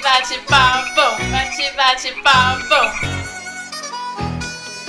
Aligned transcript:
Bate, 0.00 0.40
bate, 0.48 1.20
bate, 1.30 1.76
bate, 1.76 2.22
papo. 2.22 2.74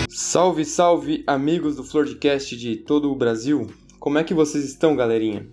Salve, 0.10 0.64
salve, 0.64 1.24
amigos 1.28 1.76
do 1.76 1.84
Flordcast 1.84 2.56
de 2.56 2.78
todo 2.78 3.12
o 3.12 3.16
Brasil. 3.16 3.68
Como 4.00 4.18
é 4.18 4.24
que 4.24 4.34
vocês 4.34 4.64
estão, 4.64 4.96
galerinha? 4.96 5.46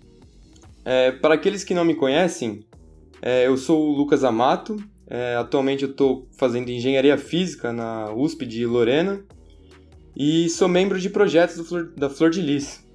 É, 0.85 1.11
para 1.11 1.33
aqueles 1.33 1.65
que 1.65 1.73
não 1.73 1.83
me 1.83 1.95
conhecem, 1.95 2.65
é, 3.21 3.45
eu 3.47 3.57
sou 3.57 3.89
o 3.89 3.91
Lucas 3.91 4.23
Amato. 4.23 4.81
É, 5.05 5.35
atualmente 5.35 5.83
eu 5.83 5.91
estou 5.91 6.29
fazendo 6.37 6.69
engenharia 6.69 7.17
física 7.17 7.73
na 7.73 8.09
USP 8.13 8.45
de 8.45 8.65
Lorena 8.65 9.21
e 10.15 10.47
sou 10.49 10.69
membro 10.69 10.97
de 10.97 11.09
projetos 11.09 11.67
Flor, 11.67 11.91
da 11.97 12.09
Flor 12.09 12.29
de 12.29 12.41
Lis, 12.41 12.87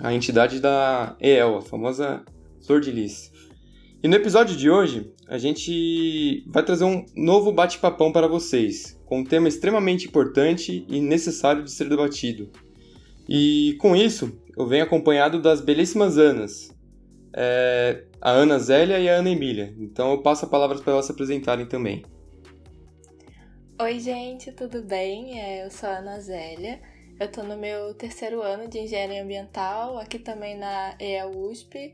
a 0.00 0.12
entidade 0.12 0.58
da 0.58 1.14
EEL, 1.20 1.58
a 1.58 1.62
famosa 1.62 2.24
Flor 2.66 2.80
de 2.80 2.90
Lis. 2.90 3.35
E 4.02 4.08
no 4.08 4.14
episódio 4.14 4.54
de 4.54 4.70
hoje, 4.70 5.10
a 5.26 5.38
gente 5.38 6.44
vai 6.48 6.62
trazer 6.62 6.84
um 6.84 7.04
novo 7.16 7.50
bate-papão 7.50 8.12
para 8.12 8.28
vocês, 8.28 9.00
com 9.06 9.20
um 9.20 9.24
tema 9.24 9.48
extremamente 9.48 10.06
importante 10.06 10.84
e 10.88 11.00
necessário 11.00 11.64
de 11.64 11.70
ser 11.70 11.88
debatido. 11.88 12.50
E 13.28 13.74
com 13.80 13.96
isso, 13.96 14.38
eu 14.56 14.66
venho 14.66 14.84
acompanhado 14.84 15.40
das 15.40 15.60
belíssimas 15.60 16.18
Anas, 16.18 16.76
é, 17.34 18.04
a 18.20 18.30
Ana 18.30 18.58
Zélia 18.58 19.00
e 19.00 19.08
a 19.08 19.16
Ana 19.16 19.30
Emília. 19.30 19.74
Então 19.78 20.12
eu 20.12 20.22
passo 20.22 20.44
a 20.44 20.48
palavra 20.48 20.78
para 20.78 20.92
elas 20.92 21.06
se 21.06 21.12
apresentarem 21.12 21.66
também. 21.66 22.04
Oi, 23.80 23.98
gente, 23.98 24.52
tudo 24.52 24.82
bem? 24.82 25.40
É, 25.40 25.64
eu 25.64 25.70
sou 25.70 25.88
a 25.88 25.98
Ana 25.98 26.20
Zélia. 26.20 26.80
Eu 27.18 27.32
tô 27.32 27.42
no 27.42 27.56
meu 27.56 27.94
terceiro 27.94 28.42
ano 28.42 28.68
de 28.68 28.78
engenharia 28.78 29.22
ambiental, 29.22 29.98
aqui 29.98 30.18
também 30.18 30.56
na 30.56 30.94
EAUSP. 31.00 31.92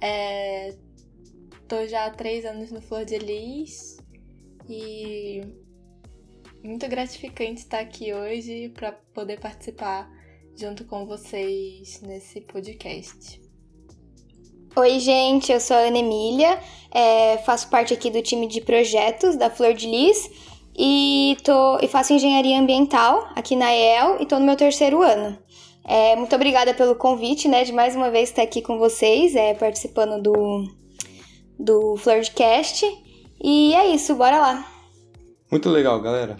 É, 0.00 0.74
tô 1.68 1.86
já 1.86 2.06
há 2.06 2.10
três 2.10 2.46
anos 2.46 2.72
no 2.72 2.80
Flor 2.80 3.04
de 3.04 3.18
Lis 3.18 3.98
e 4.70 5.42
muito 6.64 6.88
gratificante 6.88 7.60
estar 7.60 7.80
aqui 7.80 8.14
hoje 8.14 8.70
para 8.70 8.92
poder 9.12 9.38
participar 9.38 10.10
junto 10.56 10.86
com 10.86 11.04
vocês 11.04 12.00
nesse 12.00 12.40
podcast. 12.40 13.38
Oi, 14.74 14.98
gente, 14.98 15.52
eu 15.52 15.60
sou 15.60 15.76
a 15.76 15.80
Ana 15.80 15.98
Emília, 15.98 16.58
é, 16.90 17.36
faço 17.38 17.68
parte 17.68 17.92
aqui 17.92 18.10
do 18.10 18.22
time 18.22 18.46
de 18.46 18.62
projetos 18.62 19.36
da 19.36 19.50
Flor 19.50 19.74
de 19.74 19.88
Lis 19.88 20.30
e, 20.74 21.36
tô, 21.44 21.78
e 21.82 21.88
faço 21.88 22.14
engenharia 22.14 22.58
ambiental 22.58 23.28
aqui 23.36 23.54
na 23.54 23.74
EEL 23.74 24.20
e 24.20 24.22
estou 24.22 24.40
no 24.40 24.46
meu 24.46 24.56
terceiro 24.56 25.02
ano. 25.02 25.38
É, 25.84 26.16
muito 26.16 26.34
obrigada 26.34 26.72
pelo 26.72 26.96
convite, 26.96 27.46
né, 27.46 27.62
de 27.62 27.72
mais 27.72 27.94
uma 27.94 28.10
vez 28.10 28.30
estar 28.30 28.42
aqui 28.42 28.62
com 28.62 28.78
vocês, 28.78 29.36
é, 29.36 29.52
participando 29.52 30.22
do, 30.22 30.78
do 31.58 31.96
Flirtcast. 31.96 32.84
E 33.42 33.74
é 33.74 33.94
isso, 33.94 34.14
bora 34.14 34.38
lá! 34.38 34.72
Muito 35.50 35.68
legal, 35.68 36.00
galera. 36.00 36.36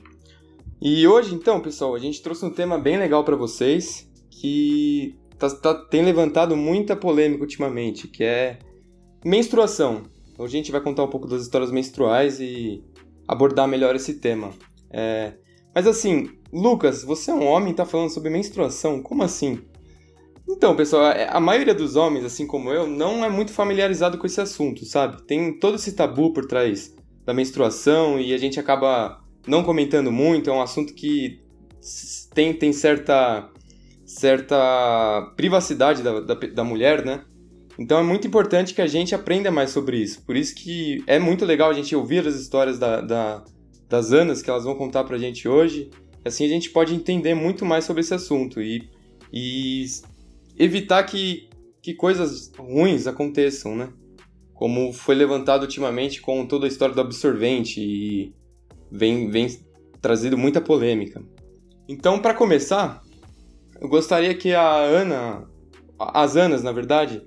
E 0.80 1.06
hoje, 1.06 1.34
então, 1.34 1.60
pessoal, 1.60 1.94
a 1.94 1.98
gente 1.98 2.22
trouxe 2.22 2.44
um 2.44 2.50
tema 2.50 2.78
bem 2.78 2.96
legal 2.96 3.24
para 3.24 3.34
vocês 3.34 4.08
que 4.30 5.16
tá, 5.38 5.50
tá, 5.50 5.74
tem 5.74 6.04
levantado 6.04 6.56
muita 6.56 6.94
polêmica 6.94 7.42
ultimamente, 7.42 8.06
que 8.06 8.22
é 8.22 8.58
menstruação. 9.24 10.02
Hoje 10.38 10.56
a 10.56 10.58
gente 10.58 10.70
vai 10.70 10.80
contar 10.80 11.02
um 11.02 11.10
pouco 11.10 11.26
das 11.26 11.42
histórias 11.42 11.70
menstruais 11.70 12.38
e 12.38 12.84
abordar 13.26 13.66
melhor 13.66 13.96
esse 13.96 14.14
tema. 14.14 14.50
É... 14.90 15.34
Mas 15.74 15.86
assim, 15.86 16.30
Lucas, 16.52 17.02
você 17.02 17.30
é 17.30 17.34
um 17.34 17.44
homem 17.44 17.72
e 17.72 17.76
tá 17.76 17.84
falando 17.84 18.10
sobre 18.10 18.30
menstruação? 18.30 19.02
Como 19.02 19.22
assim? 19.22 19.60
Então, 20.48 20.74
pessoal, 20.74 21.12
é, 21.12 21.28
a 21.30 21.38
maioria 21.38 21.74
dos 21.74 21.94
homens, 21.94 22.24
assim 22.24 22.46
como 22.46 22.70
eu, 22.70 22.86
não 22.86 23.24
é 23.24 23.28
muito 23.28 23.52
familiarizado 23.52 24.16
com 24.16 24.26
esse 24.26 24.40
assunto, 24.40 24.84
sabe? 24.86 25.22
Tem 25.24 25.58
todo 25.58 25.76
esse 25.76 25.92
tabu 25.92 26.32
por 26.32 26.46
trás 26.46 26.96
da 27.24 27.34
menstruação 27.34 28.18
e 28.18 28.32
a 28.32 28.38
gente 28.38 28.58
acaba 28.58 29.22
não 29.46 29.62
comentando 29.62 30.10
muito, 30.10 30.48
é 30.48 30.52
um 30.52 30.62
assunto 30.62 30.94
que 30.94 31.40
tem, 32.34 32.54
tem 32.54 32.72
certa, 32.72 33.50
certa 34.06 35.32
privacidade 35.36 36.02
da, 36.02 36.20
da, 36.20 36.34
da 36.34 36.64
mulher, 36.64 37.04
né? 37.04 37.24
Então 37.78 37.98
é 37.98 38.02
muito 38.02 38.26
importante 38.26 38.74
que 38.74 38.82
a 38.82 38.86
gente 38.86 39.14
aprenda 39.14 39.50
mais 39.50 39.70
sobre 39.70 39.98
isso. 39.98 40.22
Por 40.24 40.34
isso 40.34 40.54
que 40.54 41.04
é 41.06 41.18
muito 41.18 41.44
legal 41.44 41.70
a 41.70 41.74
gente 41.74 41.94
ouvir 41.94 42.26
as 42.26 42.34
histórias 42.34 42.78
da, 42.78 43.00
da, 43.00 43.44
das 43.88 44.12
Anas 44.12 44.42
que 44.42 44.50
elas 44.50 44.64
vão 44.64 44.74
contar 44.74 45.04
pra 45.04 45.18
gente 45.18 45.46
hoje. 45.46 45.90
Assim 46.24 46.44
a 46.44 46.48
gente 46.48 46.70
pode 46.70 46.94
entender 46.94 47.34
muito 47.34 47.64
mais 47.64 47.84
sobre 47.84 48.00
esse 48.00 48.12
assunto 48.12 48.60
e, 48.60 48.90
e 49.32 49.84
evitar 50.58 51.02
que, 51.04 51.48
que 51.82 51.94
coisas 51.94 52.52
ruins 52.58 53.06
aconteçam, 53.06 53.76
né? 53.76 53.92
Como 54.54 54.92
foi 54.92 55.14
levantado 55.14 55.62
ultimamente 55.62 56.20
com 56.20 56.46
toda 56.46 56.66
a 56.66 56.68
história 56.68 56.94
do 56.94 57.00
absorvente 57.00 57.80
e 57.80 58.34
vem, 58.90 59.30
vem 59.30 59.48
trazido 60.00 60.36
muita 60.36 60.60
polêmica. 60.60 61.22
Então, 61.88 62.18
para 62.18 62.34
começar, 62.34 63.02
eu 63.80 63.88
gostaria 63.88 64.34
que 64.34 64.52
a 64.52 64.74
Ana, 64.74 65.48
as 65.98 66.36
Anas, 66.36 66.62
na 66.62 66.72
verdade, 66.72 67.22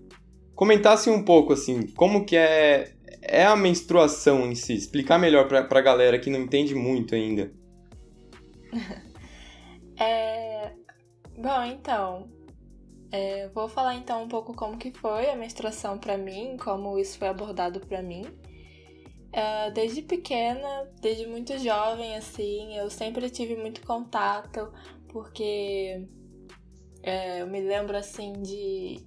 comentasse 0.54 1.10
um 1.10 1.24
pouco 1.24 1.54
assim, 1.54 1.88
como 1.94 2.26
que 2.26 2.36
é 2.36 2.94
é 3.22 3.46
a 3.46 3.56
menstruação 3.56 4.50
em 4.50 4.56
si, 4.56 4.74
explicar 4.74 5.20
melhor 5.20 5.48
para 5.48 5.80
a 5.80 5.82
galera 5.82 6.20
que 6.20 6.30
não 6.30 6.40
entende 6.40 6.74
muito 6.74 7.14
ainda. 7.14 7.52
é... 10.00 10.72
Bom, 11.38 11.64
então, 11.64 12.30
é, 13.12 13.50
vou 13.50 13.68
falar 13.68 13.96
então 13.96 14.24
um 14.24 14.28
pouco 14.28 14.54
como 14.54 14.78
que 14.78 14.92
foi 14.92 15.30
a 15.30 15.36
menstruação 15.36 15.98
para 15.98 16.18
mim, 16.18 16.58
como 16.58 16.98
isso 16.98 17.18
foi 17.18 17.28
abordado 17.28 17.80
para 17.82 18.02
mim. 18.02 18.26
É, 19.34 19.72
desde 19.72 20.02
pequena, 20.02 20.90
desde 21.02 21.26
muito 21.26 21.58
jovem, 21.58 22.16
assim, 22.16 22.78
eu 22.78 22.90
sempre 22.90 23.30
tive 23.30 23.56
muito 23.56 23.82
contato, 23.86 24.72
porque 25.10 26.08
é, 27.04 27.42
eu 27.42 27.48
me 27.48 27.62
lembro 27.62 27.98
assim 27.98 28.34
de 28.34 29.00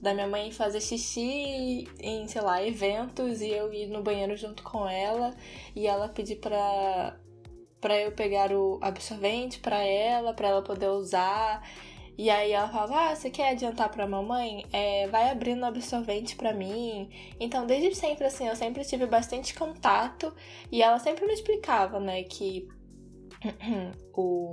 da 0.00 0.12
minha 0.12 0.26
mãe 0.26 0.52
fazer 0.52 0.80
xixi 0.82 1.88
em, 1.98 2.28
sei 2.28 2.42
lá, 2.42 2.62
eventos 2.62 3.40
e 3.40 3.48
eu 3.48 3.72
ir 3.72 3.86
no 3.86 4.02
banheiro 4.02 4.36
junto 4.36 4.62
com 4.62 4.86
ela 4.86 5.34
e 5.74 5.86
ela 5.86 6.08
pedir 6.08 6.36
pra, 6.36 7.18
pra 7.80 7.98
eu 7.98 8.12
pegar 8.12 8.52
o 8.52 8.78
absorvente 8.82 9.60
pra 9.60 9.82
ela, 9.82 10.34
pra 10.34 10.48
ela 10.48 10.62
poder 10.62 10.88
usar. 10.88 11.66
E 12.16 12.30
aí 12.30 12.52
ela 12.52 12.68
falava, 12.68 13.10
ah, 13.10 13.14
você 13.14 13.28
quer 13.28 13.50
adiantar 13.50 13.88
pra 13.88 14.06
mamãe? 14.06 14.64
É, 14.72 15.08
vai 15.08 15.30
abrindo 15.30 15.64
absorvente 15.64 16.36
pra 16.36 16.52
mim. 16.52 17.10
Então, 17.40 17.66
desde 17.66 17.94
sempre, 17.94 18.24
assim, 18.26 18.46
eu 18.46 18.54
sempre 18.54 18.84
tive 18.84 19.06
bastante 19.06 19.54
contato 19.54 20.32
e 20.70 20.80
ela 20.80 20.98
sempre 20.98 21.26
me 21.26 21.32
explicava, 21.32 21.98
né, 21.98 22.22
que 22.22 22.68
o 24.14 24.52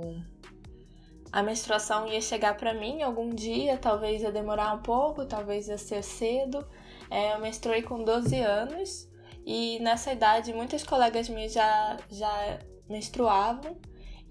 a 1.32 1.42
menstruação 1.42 2.06
ia 2.06 2.20
chegar 2.20 2.58
para 2.58 2.74
mim 2.74 3.00
algum 3.00 3.30
dia, 3.30 3.78
talvez 3.78 4.20
ia 4.20 4.30
demorar 4.30 4.74
um 4.74 4.82
pouco, 4.82 5.24
talvez 5.24 5.66
ia 5.66 5.78
ser 5.78 6.02
cedo. 6.04 6.62
É, 7.10 7.32
eu 7.32 7.40
menstruei 7.40 7.80
com 7.80 8.04
12 8.04 8.38
anos 8.38 9.08
e 9.46 9.78
nessa 9.80 10.12
idade 10.12 10.52
muitas 10.52 10.84
colegas 10.84 11.28
minhas 11.30 11.54
já, 11.54 11.96
já 12.10 12.58
menstruavam, 12.88 13.78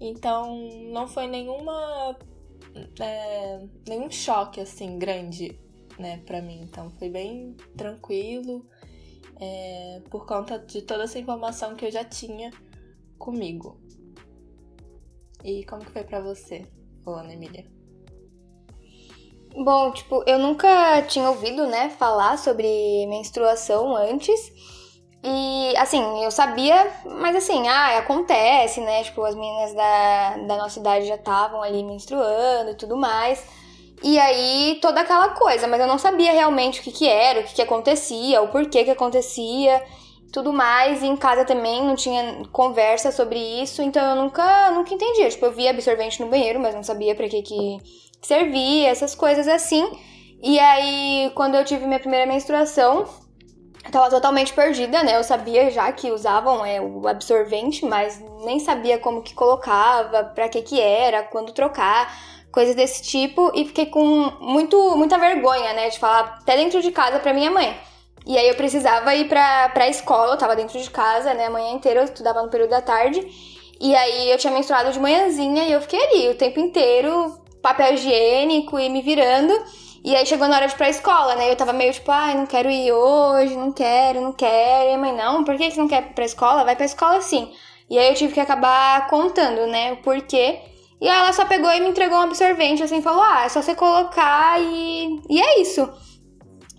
então 0.00 0.56
não 0.92 1.08
foi 1.08 1.26
nenhuma 1.26 2.16
é, 3.00 3.66
nenhum 3.88 4.10
choque 4.10 4.60
assim 4.60 4.98
grande 4.98 5.58
né, 5.98 6.18
para 6.26 6.40
mim. 6.40 6.60
Então 6.62 6.90
foi 6.98 7.08
bem 7.08 7.56
tranquilo 7.76 8.66
é, 9.40 10.02
por 10.10 10.26
conta 10.26 10.58
de 10.58 10.82
toda 10.82 11.04
essa 11.04 11.18
informação 11.18 11.74
que 11.74 11.84
eu 11.84 11.90
já 11.90 12.04
tinha 12.04 12.50
comigo. 13.18 13.80
E 15.44 15.64
como 15.64 15.84
que 15.84 15.90
foi 15.90 16.04
para 16.04 16.20
você? 16.20 16.66
Ana 17.06 17.32
Emília. 17.32 17.66
Bom, 19.54 19.92
tipo, 19.92 20.22
eu 20.26 20.38
nunca 20.38 21.02
tinha 21.02 21.28
ouvido, 21.28 21.66
né, 21.66 21.90
falar 21.90 22.38
sobre 22.38 23.06
menstruação 23.06 23.94
antes. 23.94 24.40
E, 25.24 25.76
assim, 25.76 26.24
eu 26.24 26.30
sabia, 26.32 26.90
mas 27.04 27.36
assim, 27.36 27.68
ah, 27.68 27.98
acontece, 27.98 28.80
né? 28.80 29.04
Tipo, 29.04 29.22
as 29.22 29.36
meninas 29.36 29.72
da, 29.72 30.36
da 30.48 30.56
nossa 30.56 30.80
idade 30.80 31.06
já 31.06 31.14
estavam 31.14 31.62
ali 31.62 31.84
menstruando 31.84 32.72
e 32.72 32.74
tudo 32.74 32.96
mais. 32.96 33.44
E 34.02 34.18
aí, 34.18 34.78
toda 34.82 35.00
aquela 35.00 35.28
coisa, 35.30 35.68
mas 35.68 35.80
eu 35.80 35.86
não 35.86 35.96
sabia 35.96 36.32
realmente 36.32 36.80
o 36.80 36.82
que 36.82 36.90
que 36.90 37.08
era, 37.08 37.40
o 37.40 37.44
que 37.44 37.54
que 37.54 37.62
acontecia, 37.62 38.42
o 38.42 38.48
porquê 38.48 38.82
que 38.82 38.90
acontecia 38.90 39.80
tudo 40.32 40.52
mais. 40.52 41.02
E 41.02 41.06
em 41.06 41.16
casa 41.16 41.44
também 41.44 41.84
não 41.84 41.94
tinha 41.94 42.42
conversa 42.50 43.12
sobre 43.12 43.38
isso, 43.62 43.80
então 43.80 44.04
eu 44.16 44.16
nunca, 44.16 44.72
nunca 44.72 44.92
entendia. 44.92 45.28
Tipo, 45.28 45.46
eu 45.46 45.52
via 45.52 45.70
absorvente 45.70 46.20
no 46.20 46.28
banheiro, 46.28 46.58
mas 46.58 46.74
não 46.74 46.82
sabia 46.82 47.14
para 47.14 47.28
que 47.28 47.42
que 47.42 47.78
servia, 48.20 48.88
essas 48.88 49.14
coisas 49.14 49.46
assim. 49.46 49.88
E 50.42 50.58
aí, 50.58 51.30
quando 51.36 51.54
eu 51.54 51.64
tive 51.64 51.86
minha 51.86 52.00
primeira 52.00 52.26
menstruação, 52.26 53.06
eu 53.84 53.90
tava 53.90 54.10
totalmente 54.10 54.52
perdida, 54.52 55.02
né? 55.02 55.16
Eu 55.16 55.24
sabia 55.24 55.70
já 55.70 55.90
que 55.92 56.10
usavam 56.10 56.64
é, 56.64 56.80
o 56.80 57.06
absorvente, 57.08 57.84
mas 57.84 58.22
nem 58.44 58.60
sabia 58.60 58.98
como 58.98 59.22
que 59.22 59.34
colocava, 59.34 60.24
para 60.24 60.48
que 60.48 60.62
que 60.62 60.80
era, 60.80 61.22
quando 61.22 61.52
trocar, 61.52 62.14
coisas 62.52 62.74
desse 62.74 63.02
tipo. 63.02 63.50
E 63.54 63.64
fiquei 63.64 63.86
com 63.86 64.32
muito, 64.40 64.96
muita 64.96 65.18
vergonha, 65.18 65.72
né? 65.72 65.88
De 65.88 65.98
falar 65.98 66.38
até 66.40 66.56
dentro 66.56 66.80
de 66.80 66.92
casa 66.92 67.18
pra 67.18 67.34
minha 67.34 67.50
mãe. 67.50 67.76
E 68.24 68.38
aí 68.38 68.48
eu 68.48 68.54
precisava 68.54 69.14
ir 69.14 69.28
pra, 69.28 69.68
pra 69.70 69.88
escola, 69.88 70.34
eu 70.34 70.38
tava 70.38 70.54
dentro 70.54 70.78
de 70.80 70.88
casa, 70.88 71.34
né, 71.34 71.46
a 71.46 71.50
manhã 71.50 71.72
inteira, 71.72 72.00
eu 72.00 72.04
estudava 72.04 72.40
no 72.40 72.48
período 72.48 72.70
da 72.70 72.80
tarde. 72.80 73.26
E 73.80 73.96
aí 73.96 74.30
eu 74.30 74.38
tinha 74.38 74.52
menstruado 74.52 74.92
de 74.92 75.00
manhãzinha 75.00 75.64
e 75.64 75.72
eu 75.72 75.80
fiquei 75.80 76.00
ali 76.00 76.28
o 76.28 76.36
tempo 76.36 76.60
inteiro, 76.60 77.36
papel 77.60 77.94
higiênico 77.94 78.78
e 78.78 78.88
me 78.88 79.02
virando. 79.02 79.52
E 80.04 80.16
aí 80.16 80.26
chegou 80.26 80.48
na 80.48 80.56
hora 80.56 80.66
de 80.66 80.74
ir 80.74 80.76
pra 80.76 80.88
escola, 80.88 81.36
né? 81.36 81.50
Eu 81.50 81.56
tava 81.56 81.72
meio 81.72 81.92
tipo, 81.92 82.10
ai, 82.10 82.34
não 82.34 82.46
quero 82.46 82.68
ir 82.68 82.90
hoje, 82.92 83.56
não 83.56 83.72
quero, 83.72 84.20
não 84.20 84.32
quero. 84.32 84.90
E 84.90 84.94
a 84.94 84.98
mãe, 84.98 85.14
não, 85.14 85.44
por 85.44 85.56
que 85.56 85.70
você 85.70 85.80
não 85.80 85.88
quer 85.88 86.02
ir 86.02 86.14
pra 86.14 86.24
escola? 86.24 86.64
Vai 86.64 86.74
pra 86.74 86.84
escola 86.84 87.20
sim. 87.20 87.52
E 87.88 87.98
aí 87.98 88.08
eu 88.08 88.14
tive 88.14 88.32
que 88.32 88.40
acabar 88.40 89.06
contando, 89.08 89.66
né, 89.66 89.92
o 89.92 89.98
porquê. 89.98 90.60
E 91.00 91.08
ela 91.08 91.32
só 91.32 91.44
pegou 91.44 91.70
e 91.72 91.80
me 91.80 91.88
entregou 91.88 92.16
um 92.18 92.22
absorvente, 92.22 92.82
assim, 92.82 93.02
falou, 93.02 93.22
ah, 93.22 93.44
é 93.44 93.48
só 93.48 93.60
você 93.60 93.74
colocar 93.74 94.60
e... 94.60 95.20
E 95.28 95.40
é 95.40 95.60
isso. 95.60 95.88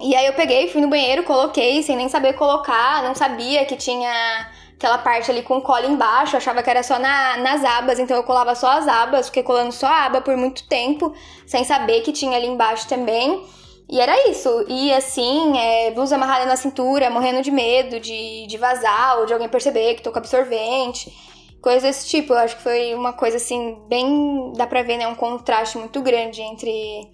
E 0.01 0.15
aí 0.15 0.25
eu 0.25 0.33
peguei, 0.33 0.69
fui 0.69 0.81
no 0.81 0.89
banheiro, 0.89 1.23
coloquei, 1.23 1.83
sem 1.83 1.95
nem 1.95 2.09
saber 2.09 2.33
colocar, 2.33 3.03
não 3.03 3.13
sabia 3.15 3.65
que 3.65 3.75
tinha 3.75 4.49
aquela 4.83 4.97
parte 4.97 5.31
ali 5.31 5.41
com 5.41 5.61
cola 5.61 5.85
embaixo, 5.85 6.35
achava 6.35 6.61
que 6.61 6.69
era 6.69 6.83
só 6.83 6.99
na, 6.99 7.37
nas 7.37 7.63
abas, 7.63 7.99
então 7.99 8.17
eu 8.17 8.23
colava 8.23 8.53
só 8.53 8.67
as 8.71 8.85
abas, 8.85 9.27
fiquei 9.27 9.41
colando 9.41 9.71
só 9.71 9.87
a 9.87 10.05
aba 10.05 10.19
por 10.19 10.35
muito 10.35 10.67
tempo, 10.67 11.13
sem 11.47 11.63
saber 11.63 12.01
que 12.01 12.11
tinha 12.11 12.35
ali 12.35 12.47
embaixo 12.47 12.87
também. 12.89 13.45
E 13.89 14.01
era 14.01 14.29
isso. 14.29 14.65
E 14.67 14.93
assim, 14.93 15.57
é, 15.57 15.91
blusa 15.91 16.15
amarrada 16.15 16.45
na 16.45 16.57
cintura, 16.57 17.09
morrendo 17.09 17.41
de 17.41 17.51
medo 17.51 17.97
de, 17.97 18.45
de 18.45 18.57
vazar 18.57 19.19
ou 19.19 19.25
de 19.25 19.31
alguém 19.31 19.47
perceber 19.47 19.95
que 19.95 20.01
tô 20.01 20.11
com 20.11 20.19
absorvente. 20.19 21.13
Coisas 21.61 21.83
desse 21.83 22.09
tipo. 22.09 22.33
Eu 22.33 22.39
acho 22.39 22.57
que 22.57 22.63
foi 22.63 22.93
uma 22.93 23.13
coisa 23.13 23.37
assim, 23.37 23.77
bem. 23.87 24.51
dá 24.55 24.67
pra 24.67 24.83
ver, 24.83 24.97
né? 24.97 25.07
Um 25.07 25.15
contraste 25.15 25.77
muito 25.77 26.01
grande 26.01 26.41
entre 26.41 27.09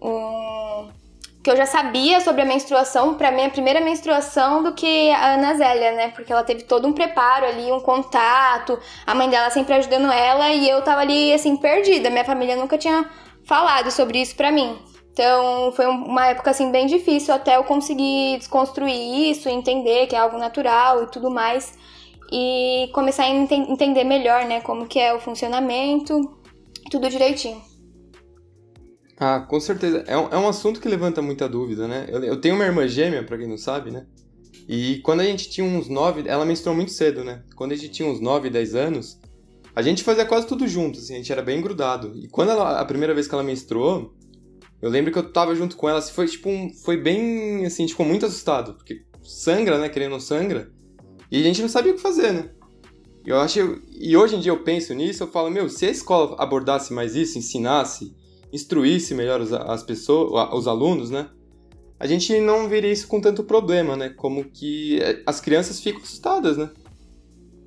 um 0.00 0.88
que 1.44 1.50
eu 1.50 1.56
já 1.56 1.66
sabia 1.66 2.22
sobre 2.22 2.40
a 2.40 2.44
menstruação 2.46 3.16
para 3.16 3.30
minha 3.30 3.50
primeira 3.50 3.78
menstruação 3.78 4.62
do 4.62 4.72
que 4.72 5.10
a 5.10 5.34
Ana 5.34 5.54
Zélia, 5.54 5.92
né? 5.92 6.08
Porque 6.08 6.32
ela 6.32 6.42
teve 6.42 6.62
todo 6.62 6.88
um 6.88 6.92
preparo 6.94 7.44
ali, 7.44 7.70
um 7.70 7.80
contato, 7.80 8.80
a 9.06 9.14
mãe 9.14 9.28
dela 9.28 9.50
sempre 9.50 9.74
ajudando 9.74 10.10
ela 10.10 10.50
e 10.50 10.66
eu 10.66 10.80
tava 10.80 11.02
ali 11.02 11.34
assim 11.34 11.54
perdida. 11.58 12.08
Minha 12.08 12.24
família 12.24 12.56
nunca 12.56 12.78
tinha 12.78 13.10
falado 13.44 13.90
sobre 13.90 14.22
isso 14.22 14.34
para 14.34 14.50
mim. 14.50 14.78
Então, 15.12 15.70
foi 15.72 15.84
uma 15.86 16.28
época 16.28 16.50
assim 16.50 16.70
bem 16.72 16.86
difícil 16.86 17.34
até 17.34 17.56
eu 17.56 17.64
conseguir 17.64 18.38
desconstruir 18.38 19.30
isso, 19.30 19.46
entender 19.46 20.06
que 20.06 20.16
é 20.16 20.18
algo 20.18 20.38
natural 20.38 21.02
e 21.02 21.06
tudo 21.08 21.30
mais 21.30 21.74
e 22.32 22.88
começar 22.94 23.24
a 23.24 23.28
ent 23.28 23.52
entender 23.52 24.02
melhor, 24.02 24.46
né, 24.46 24.62
como 24.62 24.86
que 24.86 24.98
é 24.98 25.12
o 25.12 25.20
funcionamento, 25.20 26.34
tudo 26.90 27.10
direitinho. 27.10 27.73
Ah, 29.18 29.40
com 29.40 29.60
certeza. 29.60 30.04
É 30.06 30.16
um, 30.16 30.28
é 30.28 30.38
um 30.38 30.48
assunto 30.48 30.80
que 30.80 30.88
levanta 30.88 31.22
muita 31.22 31.48
dúvida, 31.48 31.86
né? 31.86 32.06
Eu, 32.08 32.22
eu 32.24 32.40
tenho 32.40 32.54
uma 32.54 32.64
irmã 32.64 32.86
gêmea, 32.86 33.22
pra 33.22 33.38
quem 33.38 33.48
não 33.48 33.56
sabe, 33.58 33.90
né? 33.90 34.06
E 34.68 35.00
quando 35.02 35.20
a 35.20 35.24
gente 35.24 35.50
tinha 35.50 35.66
uns 35.66 35.88
9, 35.88 36.24
ela 36.26 36.44
menstruou 36.44 36.74
muito 36.74 36.90
cedo, 36.90 37.22
né? 37.22 37.42
Quando 37.54 37.72
a 37.72 37.76
gente 37.76 37.90
tinha 37.90 38.08
uns 38.08 38.20
9, 38.20 38.50
10 38.50 38.74
anos, 38.74 39.20
a 39.74 39.82
gente 39.82 40.02
fazia 40.02 40.24
quase 40.24 40.46
tudo 40.46 40.66
junto, 40.66 40.98
assim, 40.98 41.14
a 41.14 41.16
gente 41.18 41.32
era 41.32 41.42
bem 41.42 41.60
grudado. 41.60 42.12
E 42.16 42.28
quando 42.28 42.50
ela, 42.50 42.80
a 42.80 42.84
primeira 42.84 43.12
vez 43.12 43.28
que 43.28 43.34
ela 43.34 43.42
menstruou, 43.42 44.14
eu 44.80 44.88
lembro 44.88 45.12
que 45.12 45.18
eu 45.18 45.32
tava 45.32 45.54
junto 45.54 45.76
com 45.76 45.88
ela, 45.88 45.98
assim, 45.98 46.12
foi 46.12 46.26
tipo, 46.26 46.48
um, 46.48 46.72
foi 46.72 46.96
bem, 46.96 47.66
assim, 47.66 47.84
tipo, 47.84 48.04
muito 48.04 48.24
assustado, 48.24 48.74
porque 48.74 49.02
sangra, 49.22 49.78
né, 49.78 49.88
querendo 49.88 50.18
sangra, 50.20 50.70
e 51.30 51.40
a 51.40 51.42
gente 51.42 51.60
não 51.60 51.68
sabia 51.68 51.92
o 51.92 51.96
que 51.96 52.00
fazer, 52.00 52.32
né? 52.32 52.50
Eu 53.26 53.40
acho, 53.40 53.82
e 53.90 54.16
hoje 54.16 54.36
em 54.36 54.40
dia 54.40 54.52
eu 54.52 54.62
penso 54.62 54.94
nisso, 54.94 55.22
eu 55.22 55.28
falo, 55.28 55.50
meu, 55.50 55.68
se 55.68 55.86
a 55.86 55.90
escola 55.90 56.36
abordasse 56.38 56.92
mais 56.92 57.16
isso, 57.16 57.38
ensinasse, 57.38 58.14
instruísse 58.54 59.14
melhor 59.14 59.40
os, 59.40 59.52
as 59.52 59.82
pessoas, 59.82 60.52
os 60.54 60.68
alunos, 60.68 61.10
né? 61.10 61.28
A 61.98 62.06
gente 62.06 62.38
não 62.40 62.68
veria 62.68 62.92
isso 62.92 63.08
com 63.08 63.20
tanto 63.20 63.42
problema, 63.42 63.96
né? 63.96 64.10
Como 64.10 64.44
que 64.44 65.00
é, 65.00 65.22
as 65.26 65.40
crianças 65.40 65.80
ficam 65.80 66.00
assustadas, 66.00 66.56
né? 66.56 66.70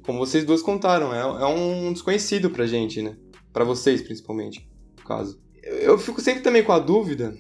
Como 0.05 0.19
vocês 0.19 0.45
duas 0.45 0.61
contaram, 0.61 1.13
é, 1.13 1.19
é 1.19 1.45
um 1.45 1.91
desconhecido 1.91 2.49
pra 2.49 2.65
gente, 2.65 3.01
né? 3.01 3.17
Pra 3.51 3.65
vocês, 3.65 4.01
principalmente, 4.01 4.69
no 4.97 5.03
caso. 5.03 5.39
Eu 5.61 5.99
fico 5.99 6.21
sempre 6.21 6.41
também 6.41 6.63
com 6.63 6.71
a 6.71 6.79
dúvida 6.79 7.35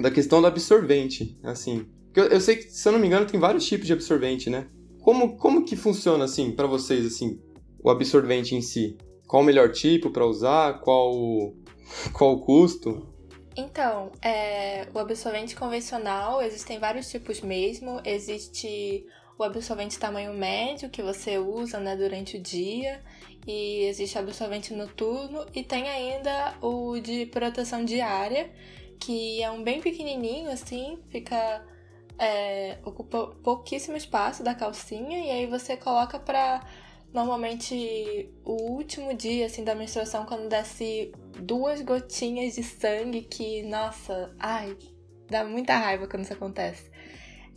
da 0.00 0.10
questão 0.10 0.40
do 0.40 0.46
absorvente, 0.46 1.38
assim. 1.42 1.84
Eu, 2.14 2.24
eu 2.24 2.40
sei 2.40 2.56
que, 2.56 2.70
se 2.70 2.88
eu 2.88 2.92
não 2.92 2.98
me 2.98 3.06
engano, 3.06 3.26
tem 3.26 3.38
vários 3.38 3.66
tipos 3.66 3.86
de 3.86 3.92
absorvente, 3.92 4.48
né? 4.48 4.68
Como, 5.02 5.36
como 5.36 5.64
que 5.64 5.76
funciona, 5.76 6.24
assim, 6.24 6.52
para 6.52 6.66
vocês, 6.66 7.04
assim, 7.04 7.38
o 7.82 7.90
absorvente 7.90 8.54
em 8.54 8.62
si? 8.62 8.96
Qual 9.26 9.42
o 9.42 9.46
melhor 9.46 9.72
tipo 9.72 10.10
para 10.10 10.26
usar? 10.26 10.80
Qual 10.80 11.54
qual 12.12 12.34
o 12.34 12.40
custo? 12.40 13.08
Então, 13.56 14.10
é, 14.22 14.88
o 14.94 14.98
absorvente 14.98 15.54
convencional, 15.54 16.40
existem 16.42 16.78
vários 16.78 17.10
tipos 17.10 17.40
mesmo. 17.40 18.00
Existe 18.04 19.06
o 19.38 19.44
absorvente 19.44 19.98
tamanho 19.98 20.32
médio, 20.32 20.88
que 20.88 21.02
você 21.02 21.38
usa 21.38 21.78
né, 21.78 21.96
durante 21.96 22.36
o 22.36 22.40
dia. 22.40 23.02
E 23.46 23.84
existe 23.84 24.18
absorvente 24.18 24.72
noturno. 24.72 25.44
E 25.54 25.62
tem 25.62 25.88
ainda 25.88 26.54
o 26.62 26.98
de 26.98 27.26
proteção 27.26 27.84
diária, 27.84 28.50
que 28.98 29.42
é 29.42 29.50
um 29.50 29.62
bem 29.62 29.80
pequenininho, 29.80 30.50
assim, 30.50 30.98
fica... 31.08 31.64
É, 32.18 32.78
ocupa 32.84 33.34
pouquíssimo 33.42 33.96
espaço 33.96 34.42
da 34.42 34.54
calcinha. 34.54 35.18
E 35.18 35.30
aí 35.30 35.46
você 35.46 35.76
coloca 35.76 36.18
pra 36.18 36.64
normalmente 37.12 38.30
o 38.44 38.72
último 38.72 39.14
dia 39.14 39.46
assim 39.46 39.64
da 39.64 39.74
menstruação 39.74 40.24
quando 40.24 40.48
desce 40.48 41.12
duas 41.40 41.80
gotinhas 41.82 42.54
de 42.54 42.62
sangue 42.62 43.22
que, 43.22 43.62
nossa, 43.62 44.34
ai, 44.38 44.76
dá 45.28 45.44
muita 45.44 45.76
raiva 45.76 46.06
quando 46.06 46.24
isso 46.24 46.32
acontece. 46.32 46.90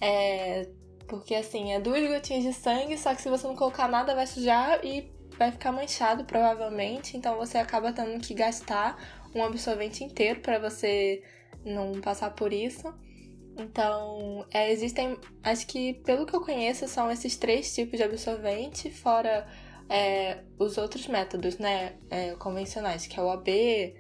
É, 0.01 0.67
porque 1.07 1.35
assim, 1.35 1.71
é 1.71 1.79
duas 1.79 2.07
gotinhas 2.07 2.43
de 2.43 2.53
sangue, 2.53 2.97
só 2.97 3.13
que 3.15 3.21
se 3.21 3.29
você 3.29 3.47
não 3.47 3.55
colocar 3.55 3.87
nada 3.87 4.15
vai 4.15 4.27
sujar 4.27 4.83
e 4.83 5.11
vai 5.37 5.51
ficar 5.51 5.71
manchado 5.71 6.25
provavelmente, 6.25 7.17
então 7.17 7.37
você 7.37 7.57
acaba 7.57 7.91
tendo 7.91 8.19
que 8.21 8.33
gastar 8.33 8.97
um 9.33 9.43
absorvente 9.43 10.03
inteiro 10.03 10.39
para 10.39 10.57
você 10.59 11.21
não 11.63 11.99
passar 12.01 12.31
por 12.31 12.53
isso. 12.53 12.93
Então, 13.57 14.45
é, 14.51 14.71
existem, 14.71 15.17
acho 15.43 15.65
que 15.67 15.93
pelo 16.05 16.25
que 16.25 16.35
eu 16.35 16.41
conheço, 16.41 16.87
são 16.87 17.09
esses 17.09 17.37
três 17.37 17.73
tipos 17.73 17.97
de 17.97 18.03
absorvente, 18.03 18.91
fora 18.91 19.47
é, 19.89 20.43
os 20.59 20.77
outros 20.77 21.07
métodos, 21.07 21.57
né, 21.57 21.95
é, 22.09 22.35
convencionais, 22.35 23.07
que 23.07 23.19
é 23.19 23.23
o 23.23 23.29
AB, 23.29 23.95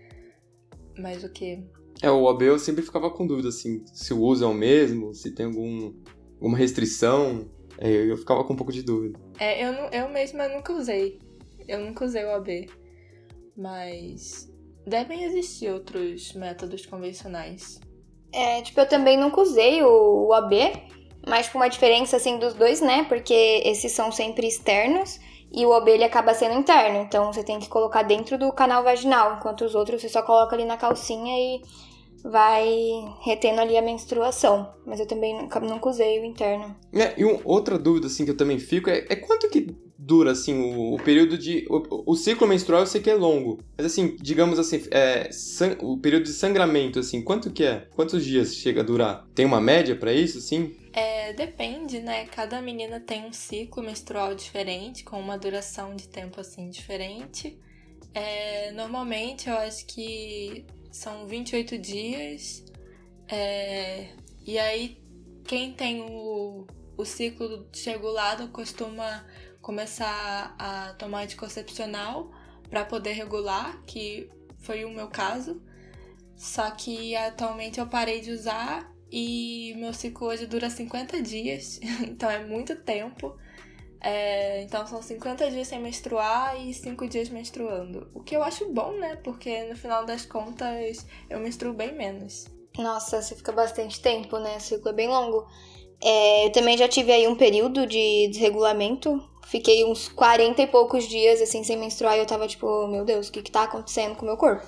mais 0.97 1.23
o 1.23 1.29
que? 1.29 1.63
É, 2.01 2.11
o 2.11 2.27
AB 2.27 2.45
eu 2.45 2.59
sempre 2.59 2.83
ficava 2.83 3.09
com 3.09 3.25
dúvida, 3.25 3.49
assim, 3.49 3.83
se 3.93 4.13
o 4.13 4.19
uso 4.21 4.43
é 4.43 4.47
o 4.47 4.53
mesmo, 4.53 5.13
se 5.13 5.31
tem 5.31 5.45
algum, 5.45 5.93
alguma 6.35 6.57
restrição, 6.57 7.49
é, 7.77 7.89
eu 7.89 8.17
ficava 8.17 8.43
com 8.43 8.53
um 8.53 8.57
pouco 8.57 8.73
de 8.73 8.83
dúvida. 8.83 9.17
É, 9.39 9.65
eu, 9.65 9.73
eu 9.91 10.09
mesma 10.09 10.49
nunca 10.49 10.73
usei, 10.73 11.19
eu 11.67 11.79
nunca 11.79 12.03
usei 12.03 12.25
o 12.25 12.31
AB, 12.31 12.69
mas 13.55 14.51
devem 14.85 15.23
existir 15.23 15.71
outros 15.71 16.33
métodos 16.33 16.85
convencionais. 16.85 17.79
É, 18.35 18.61
tipo, 18.61 18.81
eu 18.81 18.87
também 18.87 19.17
nunca 19.17 19.39
usei 19.39 19.81
o, 19.81 20.27
o 20.27 20.33
AB, 20.33 20.73
mas 21.25 21.45
tipo, 21.45 21.57
uma 21.57 21.69
diferença 21.69 22.17
assim 22.17 22.37
dos 22.37 22.53
dois, 22.53 22.81
né? 22.81 23.05
Porque 23.07 23.61
esses 23.63 23.93
são 23.93 24.11
sempre 24.11 24.45
externos 24.45 25.19
e 25.51 25.65
o 25.65 25.71
OB 25.71 25.89
ele 25.89 26.03
acaba 26.03 26.33
sendo 26.33 26.59
interno, 26.59 26.99
então 26.99 27.31
você 27.31 27.41
tem 27.41 27.59
que 27.59 27.69
colocar 27.69 28.03
dentro 28.03 28.37
do 28.37 28.51
canal 28.51 28.83
vaginal, 28.83 29.37
enquanto 29.37 29.63
os 29.63 29.73
outros 29.73 30.01
você 30.01 30.09
só 30.09 30.21
coloca 30.21 30.53
ali 30.53 30.65
na 30.65 30.75
calcinha 30.75 31.33
e 31.33 31.61
vai 32.25 32.67
retendo 33.21 33.61
ali 33.61 33.77
a 33.77 33.81
menstruação. 33.81 34.73
Mas 34.85 34.99
eu 34.99 35.05
também 35.05 35.39
nunca, 35.39 35.59
nunca 35.59 35.89
usei 35.89 36.19
o 36.19 36.25
interno. 36.25 36.75
É, 36.91 37.13
e 37.17 37.23
um, 37.23 37.39
outra 37.43 37.77
dúvida 37.77 38.07
assim 38.07 38.25
que 38.25 38.31
eu 38.31 38.37
também 38.37 38.59
fico 38.59 38.89
é, 38.89 39.05
é 39.09 39.15
quanto 39.15 39.49
que 39.49 39.75
dura, 39.97 40.31
assim, 40.31 40.53
o, 40.59 40.95
o 40.95 40.97
período 40.97 41.37
de. 41.37 41.65
O, 41.69 42.11
o, 42.11 42.15
ciclo 42.15 42.47
menstrual 42.47 42.81
eu 42.81 42.87
sei 42.87 43.01
que 43.01 43.09
é 43.09 43.15
longo. 43.15 43.59
Mas 43.77 43.85
assim, 43.87 44.15
digamos 44.19 44.59
assim, 44.59 44.83
é, 44.91 45.31
san, 45.31 45.77
o 45.81 45.97
período 45.97 46.23
de 46.23 46.33
sangramento, 46.33 46.99
assim, 46.99 47.21
quanto 47.21 47.51
que 47.51 47.63
é? 47.63 47.87
Quantos 47.95 48.23
dias 48.23 48.55
chega 48.55 48.81
a 48.81 48.83
durar? 48.83 49.27
Tem 49.33 49.45
uma 49.45 49.61
média 49.61 49.95
para 49.95 50.13
isso, 50.13 50.39
assim? 50.39 50.75
É, 50.93 51.33
depende, 51.33 51.99
né? 51.99 52.25
Cada 52.25 52.61
menina 52.61 52.99
tem 52.99 53.25
um 53.25 53.33
ciclo 53.33 53.83
menstrual 53.83 54.33
diferente, 54.33 55.03
com 55.03 55.19
uma 55.19 55.37
duração 55.37 55.95
de 55.95 56.07
tempo 56.07 56.39
assim 56.39 56.69
diferente. 56.69 57.59
É, 58.13 58.71
normalmente 58.71 59.49
eu 59.49 59.57
acho 59.57 59.85
que 59.87 60.65
são 60.95 61.27
28 61.27 61.77
dias. 61.77 62.63
É, 63.27 64.13
e 64.45 64.57
aí, 64.57 64.97
quem 65.43 65.73
tem 65.73 66.01
o, 66.01 66.65
o 66.97 67.05
ciclo 67.05 67.67
regulado 67.85 68.47
costuma 68.47 69.25
começar 69.61 70.55
a 70.57 70.93
tomar 70.93 71.23
anticoncepcional 71.23 72.31
para 72.69 72.85
poder 72.85 73.11
regular, 73.11 73.83
que 73.85 74.29
foi 74.59 74.85
o 74.85 74.89
meu 74.89 75.09
caso. 75.09 75.61
Só 76.37 76.71
que 76.71 77.15
atualmente 77.15 77.79
eu 77.79 77.87
parei 77.87 78.21
de 78.21 78.31
usar 78.31 78.89
e 79.11 79.73
meu 79.77 79.93
ciclo 79.93 80.27
hoje 80.27 80.45
dura 80.47 80.69
50 80.69 81.21
dias, 81.21 81.79
então 82.07 82.29
é 82.29 82.45
muito 82.45 82.75
tempo. 82.75 83.37
É, 84.07 84.61
então 84.61 84.85
são 84.85 85.01
50 85.01 85.49
dias 85.49 85.67
sem 85.67 85.79
menstruar 85.79 86.55
e 86.61 86.71
5 86.71 87.07
dias 87.07 87.27
menstruando. 87.27 88.07
O 88.13 88.21
que 88.21 88.35
eu 88.35 88.43
acho 88.43 88.71
bom, 88.71 88.91
né? 88.91 89.15
Porque 89.23 89.63
no 89.63 89.75
final 89.75 90.05
das 90.05 90.23
contas 90.23 91.03
eu 91.27 91.39
menstruo 91.39 91.73
bem 91.73 91.91
menos. 91.91 92.45
Nossa, 92.77 93.19
você 93.19 93.35
fica 93.35 93.51
bastante 93.51 93.99
tempo, 93.99 94.37
né? 94.37 94.57
O 94.57 94.59
ciclo 94.59 94.89
é 94.89 94.93
bem 94.93 95.07
longo. 95.07 95.47
É, 95.99 96.45
eu 96.45 96.51
também 96.51 96.77
já 96.77 96.87
tive 96.87 97.11
aí 97.11 97.27
um 97.27 97.35
período 97.35 97.87
de 97.87 98.27
desregulamento. 98.27 99.19
Fiquei 99.47 99.83
uns 99.83 100.07
40 100.07 100.61
e 100.61 100.67
poucos 100.67 101.07
dias, 101.07 101.41
assim, 101.41 101.63
sem 101.63 101.75
menstruar. 101.75 102.15
E 102.15 102.19
eu 102.19 102.27
tava 102.27 102.47
tipo, 102.47 102.85
meu 102.85 103.03
Deus, 103.05 103.29
o 103.29 103.31
que 103.31 103.41
que 103.41 103.51
tá 103.51 103.63
acontecendo 103.63 104.15
com 104.15 104.21
o 104.21 104.27
meu 104.27 104.37
corpo? 104.37 104.63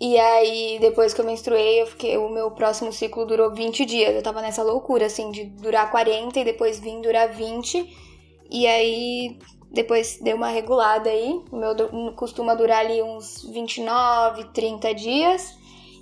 E 0.00 0.18
aí, 0.18 0.78
depois 0.80 1.12
que 1.12 1.20
eu 1.20 1.26
menstruei, 1.26 1.82
eu 1.82 1.86
fiquei, 1.86 2.16
o 2.16 2.30
meu 2.30 2.50
próximo 2.52 2.90
ciclo 2.90 3.26
durou 3.26 3.52
20 3.52 3.84
dias. 3.84 4.14
Eu 4.14 4.22
tava 4.22 4.40
nessa 4.40 4.62
loucura, 4.62 5.06
assim, 5.06 5.30
de 5.30 5.44
durar 5.44 5.90
40 5.90 6.40
e 6.40 6.44
depois 6.44 6.80
vir 6.80 7.02
durar 7.02 7.28
20. 7.28 8.05
E 8.50 8.66
aí, 8.66 9.38
depois 9.70 10.18
deu 10.22 10.36
uma 10.36 10.48
regulada 10.48 11.10
aí. 11.10 11.40
O 11.50 11.56
meu 11.56 11.74
costuma 12.14 12.54
durar 12.54 12.84
ali 12.84 13.02
uns 13.02 13.42
29, 13.50 14.52
30 14.52 14.94
dias. 14.94 15.54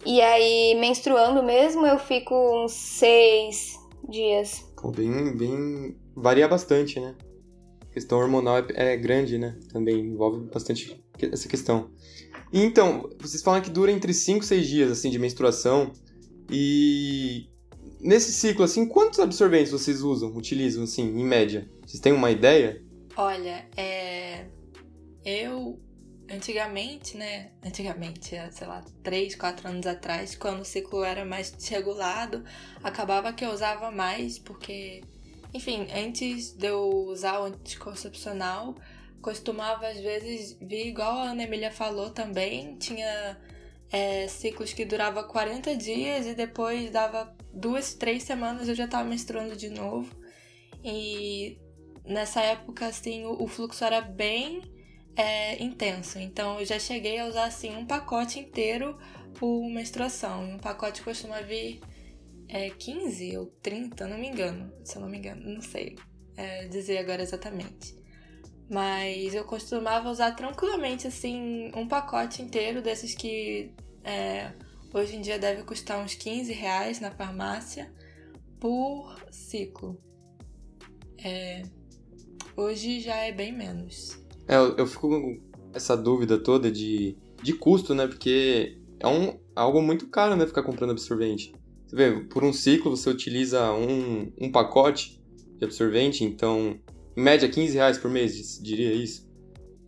E 0.07 0.21
aí, 0.21 0.75
menstruando 0.79 1.43
mesmo, 1.43 1.87
eu 1.87 1.99
fico 1.99 2.35
uns 2.35 2.73
6 2.73 3.79
dias. 4.09 4.65
Pô, 4.77 4.91
bem, 4.91 5.37
bem. 5.37 5.97
varia 6.15 6.47
bastante, 6.47 7.01
né? 7.01 7.15
A 7.83 7.93
questão 7.93 8.19
hormonal 8.19 8.59
é, 8.59 8.93
é 8.93 8.97
grande, 8.97 9.39
né? 9.39 9.59
Também 9.73 9.99
envolve 9.99 10.41
bastante 10.53 11.03
essa 11.21 11.49
questão. 11.49 11.91
Então, 12.53 13.09
vocês 13.19 13.43
falam 13.43 13.61
que 13.61 13.71
dura 13.71 13.91
entre 13.91 14.13
5 14.13 14.45
e 14.45 14.47
6 14.47 14.67
dias, 14.67 14.91
assim, 14.91 15.11
de 15.11 15.19
menstruação. 15.19 15.91
E 16.51 17.49
nesse 18.05 18.33
ciclo, 18.33 18.65
assim, 18.65 18.87
quantos 18.87 19.19
absorventes 19.19 19.73
vocês 19.73 20.03
usam, 20.03 20.37
utilizam, 20.37 20.85
assim, 20.85 21.03
em 21.03 21.25
média? 21.25 21.69
Vocês 21.85 22.01
têm 22.01 22.13
uma 22.13 22.31
ideia? 22.31 22.81
Olha, 23.17 23.67
é... 23.77 24.47
Eu, 25.25 25.81
antigamente, 26.31 27.17
né? 27.17 27.53
Antigamente, 27.65 28.37
sei 28.51 28.67
lá, 28.67 28.85
3, 29.03 29.35
4 29.35 29.69
anos 29.69 29.87
atrás, 29.87 30.35
quando 30.37 30.61
o 30.61 30.65
ciclo 30.65 31.03
era 31.03 31.25
mais 31.25 31.51
desregulado, 31.51 32.45
acabava 32.83 33.33
que 33.33 33.45
eu 33.45 33.51
usava 33.51 33.91
mais, 33.91 34.39
porque... 34.39 35.03
Enfim, 35.55 35.87
antes 35.95 36.53
de 36.53 36.67
eu 36.67 37.07
usar 37.07 37.41
o 37.41 37.45
anticoncepcional, 37.45 38.75
costumava 39.23 39.87
às 39.87 39.99
vezes 40.01 40.59
vir 40.61 40.89
igual 40.89 41.17
a 41.17 41.31
Ana 41.31 41.45
Emília 41.45 41.71
falou 41.71 42.11
também, 42.11 42.77
tinha 42.77 43.39
é, 43.95 44.27
ciclos 44.27 44.73
que 44.73 44.85
durava 44.85 45.23
40 45.23 45.77
dias 45.77 46.27
e 46.27 46.35
depois 46.35 46.91
dava 46.91 47.33
duas, 47.53 47.95
três 47.95 48.25
semanas 48.25 48.69
eu 48.69 48.75
já 48.75 48.87
estava 48.87 49.09
menstruando 49.09 49.55
de 49.57 49.71
novo. 49.71 50.13
E 50.83 51.57
nessa 52.05 52.41
época, 52.41 52.87
assim, 52.87 53.25
o, 53.25 53.41
o 53.41 53.47
fluxo 53.47 53.85
era 53.85 54.01
bem 54.01 54.63
é, 55.15 55.63
intenso. 55.63 56.19
Então 56.19 56.59
eu 56.59 56.67
já 56.67 56.77
cheguei 56.77 57.21
a 57.21 57.27
usar 57.27 57.45
assim 57.45 57.77
um 57.77 57.87
pacote 57.87 58.41
inteiro 58.41 58.99
por 59.39 59.71
menstruação. 59.71 60.43
Um 60.43 60.59
pacote 60.59 61.01
costuma 61.01 61.41
vir 61.43 61.81
é, 62.49 62.71
15 62.71 63.39
ou 63.39 63.47
30, 63.63 64.09
não 64.09 64.19
me 64.19 64.27
engano, 64.27 64.73
se 64.83 64.97
eu 64.97 65.03
não 65.03 65.09
me 65.09 65.19
engano, 65.19 65.55
não 65.55 65.63
sei 65.63 65.95
é, 66.37 66.67
dizer 66.67 66.99
agora 66.99 67.23
exatamente. 67.23 67.95
Mas 68.69 69.35
eu 69.35 69.45
costumava 69.45 70.11
usar 70.11 70.33
tranquilamente, 70.33 71.07
assim, 71.07 71.71
um 71.77 71.87
pacote 71.87 72.43
inteiro 72.43 72.83
desses 72.83 73.15
que 73.15 73.73
é, 74.05 74.53
hoje 74.93 75.17
em 75.17 75.21
dia 75.21 75.39
deve 75.39 75.63
custar 75.63 76.03
uns 76.03 76.15
15 76.15 76.53
reais 76.53 77.01
na 77.01 77.11
farmácia 77.11 77.93
por 78.61 79.17
ciclo. 79.31 79.99
É, 81.23 81.63
hoje 82.57 83.01
já 83.01 83.17
é 83.17 83.33
bem 83.33 83.53
menos. 83.53 84.19
É, 84.47 84.57
eu, 84.57 84.87
fico 84.87 85.09
com 85.09 85.41
essa 85.73 85.97
dúvida 85.97 86.39
toda 86.39 86.71
de, 86.71 87.17
de 87.43 87.55
custo, 87.55 87.95
né? 87.95 88.07
Porque 88.07 88.79
é 89.01 89.09
um, 89.09 89.39
algo 89.57 89.81
muito 89.81 90.07
caro, 90.09 90.37
né? 90.37 90.47
Ficar 90.47 90.63
comprando 90.63 90.91
absorvente. 90.91 91.55
Você 91.87 91.97
vê, 91.97 92.21
por 92.25 92.45
um 92.45 92.53
ciclo 92.53 92.95
você 92.95 93.09
utiliza 93.09 93.73
um, 93.73 94.31
um 94.39 94.53
pacote 94.53 95.23
de 95.59 95.65
absorvente, 95.65 96.25
então 96.25 96.79
em 97.17 97.23
média 97.23 97.49
15 97.49 97.75
reais 97.75 97.99
por 97.99 98.11
mês, 98.11 98.61
diria 98.63 98.93
isso. 98.93 99.29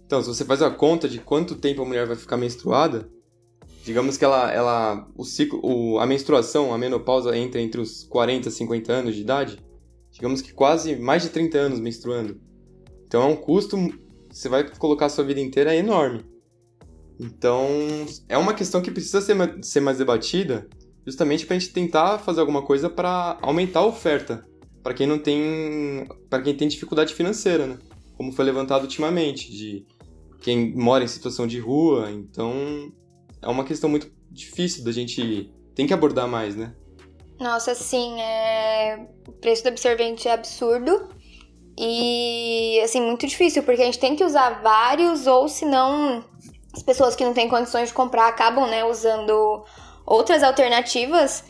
Então, 0.06 0.22
se 0.22 0.28
você 0.28 0.44
faz 0.44 0.62
a 0.62 0.70
conta 0.70 1.08
de 1.08 1.18
quanto 1.18 1.56
tempo 1.56 1.82
a 1.82 1.84
mulher 1.84 2.06
vai 2.06 2.14
ficar 2.14 2.36
menstruada, 2.36 3.10
digamos 3.86 4.16
que 4.16 4.24
ela, 4.24 4.52
ela 4.52 5.08
o 5.14 5.24
ciclo, 5.24 5.60
o, 5.62 6.00
a 6.00 6.06
menstruação, 6.06 6.74
a 6.74 6.78
menopausa 6.78 7.36
entra 7.38 7.60
entre 7.60 7.80
os 7.80 8.02
40 8.02 8.48
e 8.48 8.52
50 8.52 8.92
anos 8.92 9.14
de 9.14 9.20
idade, 9.20 9.64
digamos 10.10 10.42
que 10.42 10.52
quase 10.52 10.96
mais 10.96 11.22
de 11.22 11.28
30 11.28 11.56
anos 11.56 11.78
menstruando. 11.78 12.40
Então 13.06 13.22
é 13.22 13.26
um 13.26 13.36
custo, 13.36 13.76
você 14.28 14.48
vai 14.48 14.68
colocar 14.76 15.06
a 15.06 15.08
sua 15.08 15.22
vida 15.22 15.40
inteira 15.40 15.72
é 15.72 15.78
enorme. 15.78 16.24
Então, 17.18 17.68
é 18.28 18.36
uma 18.36 18.52
questão 18.52 18.82
que 18.82 18.90
precisa 18.90 19.20
ser, 19.20 19.36
ser 19.62 19.80
mais 19.80 19.98
debatida, 19.98 20.68
justamente 21.06 21.46
para 21.46 21.54
a 21.56 21.58
gente 21.58 21.72
tentar 21.72 22.18
fazer 22.18 22.40
alguma 22.40 22.62
coisa 22.62 22.90
para 22.90 23.38
aumentar 23.40 23.80
a 23.80 23.86
oferta 23.86 24.44
para 24.82 24.94
quem 24.94 25.06
não 25.06 25.18
tem, 25.18 26.06
para 26.28 26.42
quem 26.42 26.56
tem 26.56 26.68
dificuldade 26.68 27.14
financeira, 27.14 27.66
né? 27.66 27.78
Como 28.16 28.32
foi 28.32 28.44
levantado 28.44 28.82
ultimamente, 28.82 29.50
de 29.50 29.86
quem 30.40 30.74
mora 30.74 31.04
em 31.04 31.08
situação 31.08 31.46
de 31.46 31.58
rua, 31.58 32.10
então 32.10 32.92
é 33.42 33.48
uma 33.48 33.64
questão 33.64 33.88
muito 33.88 34.10
difícil 34.30 34.84
da 34.84 34.92
gente 34.92 35.52
tem 35.74 35.86
que 35.86 35.94
abordar 35.94 36.26
mais, 36.26 36.56
né? 36.56 36.74
Nossa, 37.38 37.74
sim, 37.74 38.20
é... 38.20 39.06
o 39.28 39.32
preço 39.32 39.62
do 39.62 39.68
absorvente 39.68 40.26
é 40.26 40.32
absurdo 40.32 41.10
e 41.78 42.80
assim 42.82 43.02
muito 43.02 43.26
difícil 43.26 43.62
porque 43.62 43.82
a 43.82 43.84
gente 43.84 43.98
tem 43.98 44.16
que 44.16 44.24
usar 44.24 44.62
vários 44.62 45.26
ou 45.26 45.46
senão 45.46 46.24
as 46.74 46.82
pessoas 46.82 47.14
que 47.14 47.24
não 47.24 47.34
têm 47.34 47.48
condições 47.48 47.88
de 47.88 47.94
comprar 47.94 48.28
acabam, 48.28 48.66
né, 48.66 48.84
usando 48.84 49.64
outras 50.06 50.42
alternativas 50.42 51.44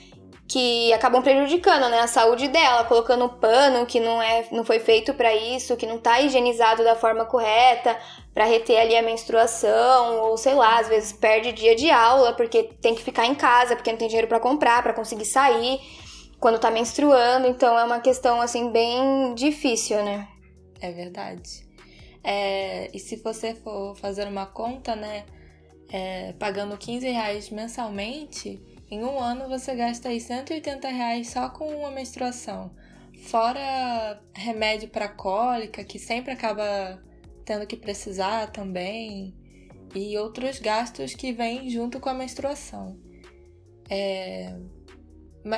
que 0.48 0.92
acabam 0.92 1.22
prejudicando, 1.22 1.88
né, 1.88 2.00
a 2.00 2.06
saúde 2.06 2.46
dela, 2.46 2.84
colocando 2.84 3.28
pano 3.28 3.84
que 3.84 3.98
não 3.98 4.22
é, 4.22 4.46
não 4.52 4.64
foi 4.64 4.78
feito 4.78 5.12
para 5.12 5.34
isso, 5.34 5.76
que 5.76 5.86
não 5.86 5.98
tá 5.98 6.20
higienizado 6.20 6.84
da 6.84 6.94
forma 6.94 7.24
correta 7.24 7.98
para 8.32 8.44
reter 8.44 8.80
ali 8.80 8.96
a 8.96 9.02
menstruação, 9.02 10.20
ou 10.20 10.36
sei 10.36 10.54
lá, 10.54 10.78
às 10.78 10.88
vezes 10.88 11.12
perde 11.12 11.52
dia 11.52 11.74
de 11.74 11.90
aula 11.90 12.32
porque 12.32 12.64
tem 12.80 12.94
que 12.94 13.02
ficar 13.02 13.26
em 13.26 13.34
casa, 13.34 13.74
porque 13.74 13.90
não 13.90 13.98
tem 13.98 14.06
dinheiro 14.06 14.28
para 14.28 14.38
comprar, 14.38 14.82
para 14.82 14.92
conseguir 14.92 15.24
sair 15.24 15.80
quando 16.38 16.60
tá 16.60 16.70
menstruando, 16.70 17.48
então 17.48 17.78
é 17.78 17.82
uma 17.82 17.98
questão 17.98 18.40
assim 18.40 18.70
bem 18.70 19.34
difícil, 19.34 20.04
né? 20.04 20.28
É 20.80 20.92
verdade. 20.92 21.66
É, 22.22 22.90
e 22.92 22.98
se 22.98 23.16
você 23.16 23.54
for 23.54 23.96
fazer 23.96 24.28
uma 24.28 24.46
conta, 24.46 24.94
né, 24.94 25.24
é, 25.88 26.32
pagando 26.38 26.76
15 26.76 27.08
reais 27.08 27.50
mensalmente, 27.50 28.60
em 28.90 29.02
um 29.02 29.18
ano 29.18 29.48
você 29.48 29.74
gasta 29.74 30.08
aí 30.08 30.20
180 30.20 30.88
reais 30.88 31.28
só 31.28 31.48
com 31.48 31.68
uma 31.68 31.90
menstruação. 31.90 32.74
Fora 33.24 34.22
remédio 34.32 34.88
para 34.88 35.08
cólica, 35.08 35.82
que 35.82 35.98
sempre 35.98 36.32
acaba 36.32 37.02
tendo 37.44 37.66
que 37.66 37.76
precisar 37.76 38.50
também. 38.52 39.34
E 39.94 40.16
outros 40.18 40.58
gastos 40.58 41.14
que 41.14 41.32
vêm 41.32 41.68
junto 41.70 41.98
com 41.98 42.08
a 42.08 42.14
menstruação. 42.14 42.98
É... 43.88 44.54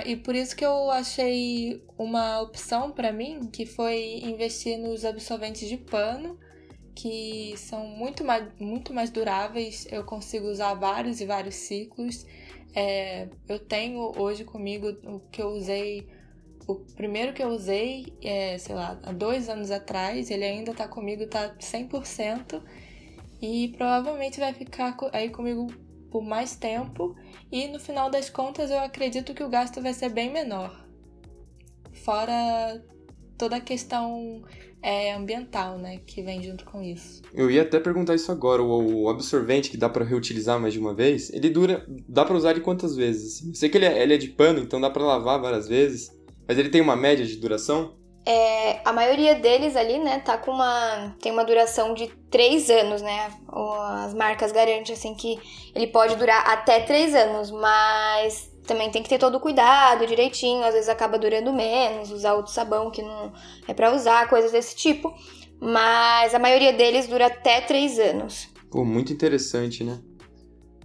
E 0.06 0.16
por 0.16 0.34
isso 0.34 0.54
que 0.54 0.64
eu 0.64 0.90
achei 0.90 1.82
uma 1.96 2.40
opção 2.42 2.90
para 2.90 3.10
mim, 3.10 3.48
que 3.50 3.64
foi 3.64 4.20
investir 4.22 4.78
nos 4.78 5.04
absorventes 5.04 5.66
de 5.66 5.78
pano, 5.78 6.38
que 6.94 7.54
são 7.56 7.86
muito 7.86 8.22
mais, 8.22 8.46
muito 8.58 8.92
mais 8.92 9.10
duráveis. 9.10 9.86
Eu 9.90 10.04
consigo 10.04 10.46
usar 10.46 10.74
vários 10.74 11.20
e 11.20 11.26
vários 11.26 11.54
ciclos 11.54 12.26
é, 12.74 13.28
eu 13.48 13.58
tenho 13.58 14.12
hoje 14.18 14.44
comigo 14.44 14.88
o 15.04 15.20
que 15.30 15.42
eu 15.42 15.48
usei. 15.48 16.08
O 16.66 16.74
primeiro 16.74 17.32
que 17.32 17.42
eu 17.42 17.48
usei, 17.48 18.12
é, 18.22 18.58
sei 18.58 18.74
lá, 18.74 19.00
há 19.02 19.12
dois 19.12 19.48
anos 19.48 19.70
atrás, 19.70 20.30
ele 20.30 20.44
ainda 20.44 20.74
tá 20.74 20.86
comigo, 20.86 21.26
tá 21.26 21.56
100%, 21.58 22.62
e 23.40 23.68
provavelmente 23.76 24.38
vai 24.38 24.52
ficar 24.52 24.94
aí 25.12 25.30
comigo 25.30 25.66
por 26.10 26.22
mais 26.22 26.56
tempo, 26.56 27.16
e 27.50 27.68
no 27.68 27.80
final 27.80 28.10
das 28.10 28.28
contas 28.28 28.70
eu 28.70 28.78
acredito 28.80 29.32
que 29.32 29.42
o 29.42 29.48
gasto 29.48 29.80
vai 29.80 29.94
ser 29.94 30.10
bem 30.10 30.30
menor. 30.30 30.86
Fora 32.04 32.84
toda 33.38 33.56
a 33.56 33.60
questão 33.60 34.42
é, 34.82 35.12
ambiental, 35.14 35.78
né, 35.78 36.00
que 36.06 36.22
vem 36.22 36.42
junto 36.42 36.64
com 36.64 36.82
isso. 36.82 37.22
Eu 37.34 37.50
ia 37.50 37.62
até 37.62 37.80
perguntar 37.80 38.14
isso 38.14 38.30
agora. 38.30 38.62
O, 38.62 39.08
absorvente 39.08 39.70
que 39.70 39.76
dá 39.76 39.88
para 39.88 40.04
reutilizar 40.04 40.58
mais 40.60 40.72
de 40.72 40.78
uma 40.78 40.94
vez, 40.94 41.30
ele 41.32 41.50
dura, 41.50 41.84
dá 42.08 42.24
para 42.24 42.36
usar 42.36 42.52
ele 42.52 42.60
quantas 42.60 42.94
vezes? 42.94 43.38
Assim? 43.38 43.48
Eu 43.48 43.54
sei 43.54 43.68
que 43.68 43.78
ele 43.78 43.86
é, 43.86 44.02
ele 44.02 44.14
é 44.14 44.18
de 44.18 44.28
pano, 44.28 44.60
então 44.60 44.80
dá 44.80 44.90
para 44.90 45.04
lavar 45.04 45.40
várias 45.40 45.68
vezes, 45.68 46.10
mas 46.46 46.58
ele 46.58 46.68
tem 46.68 46.80
uma 46.80 46.96
média 46.96 47.26
de 47.26 47.36
duração? 47.36 47.96
É, 48.26 48.80
a 48.84 48.92
maioria 48.92 49.36
deles 49.36 49.74
ali, 49.74 49.98
né, 49.98 50.18
tá 50.18 50.36
com 50.36 50.50
uma 50.50 51.16
tem 51.18 51.32
uma 51.32 51.44
duração 51.44 51.94
de 51.94 52.08
três 52.30 52.68
anos, 52.68 53.00
né? 53.00 53.30
As 54.04 54.12
marcas 54.12 54.52
garantem 54.52 54.94
assim 54.94 55.14
que 55.14 55.38
ele 55.74 55.86
pode 55.86 56.14
durar 56.16 56.46
até 56.46 56.80
três 56.80 57.14
anos, 57.14 57.50
mas 57.50 58.47
também 58.68 58.90
tem 58.90 59.02
que 59.02 59.08
ter 59.08 59.18
todo 59.18 59.36
o 59.36 59.40
cuidado 59.40 60.06
direitinho, 60.06 60.62
às 60.62 60.74
vezes 60.74 60.88
acaba 60.88 61.18
durando 61.18 61.52
menos, 61.52 62.12
usar 62.12 62.34
outro 62.34 62.52
sabão 62.52 62.90
que 62.90 63.02
não 63.02 63.32
é 63.66 63.74
para 63.74 63.92
usar, 63.92 64.28
coisas 64.28 64.52
desse 64.52 64.76
tipo. 64.76 65.12
Mas 65.60 66.34
a 66.34 66.38
maioria 66.38 66.72
deles 66.72 67.08
dura 67.08 67.26
até 67.26 67.60
três 67.62 67.98
anos. 67.98 68.48
Pô, 68.70 68.84
muito 68.84 69.12
interessante, 69.12 69.82
né? 69.82 69.98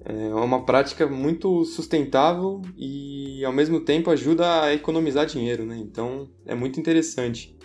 É 0.06 0.34
uma 0.34 0.66
prática 0.66 1.06
muito 1.06 1.64
sustentável 1.64 2.62
e 2.78 3.44
ao 3.46 3.54
mesmo 3.54 3.80
tempo 3.80 4.10
ajuda 4.10 4.64
a 4.64 4.74
economizar 4.74 5.26
dinheiro, 5.26 5.66
né? 5.66 5.78
Então 5.78 6.30
é 6.46 6.56
muito 6.56 6.80
interessante. 6.80 7.56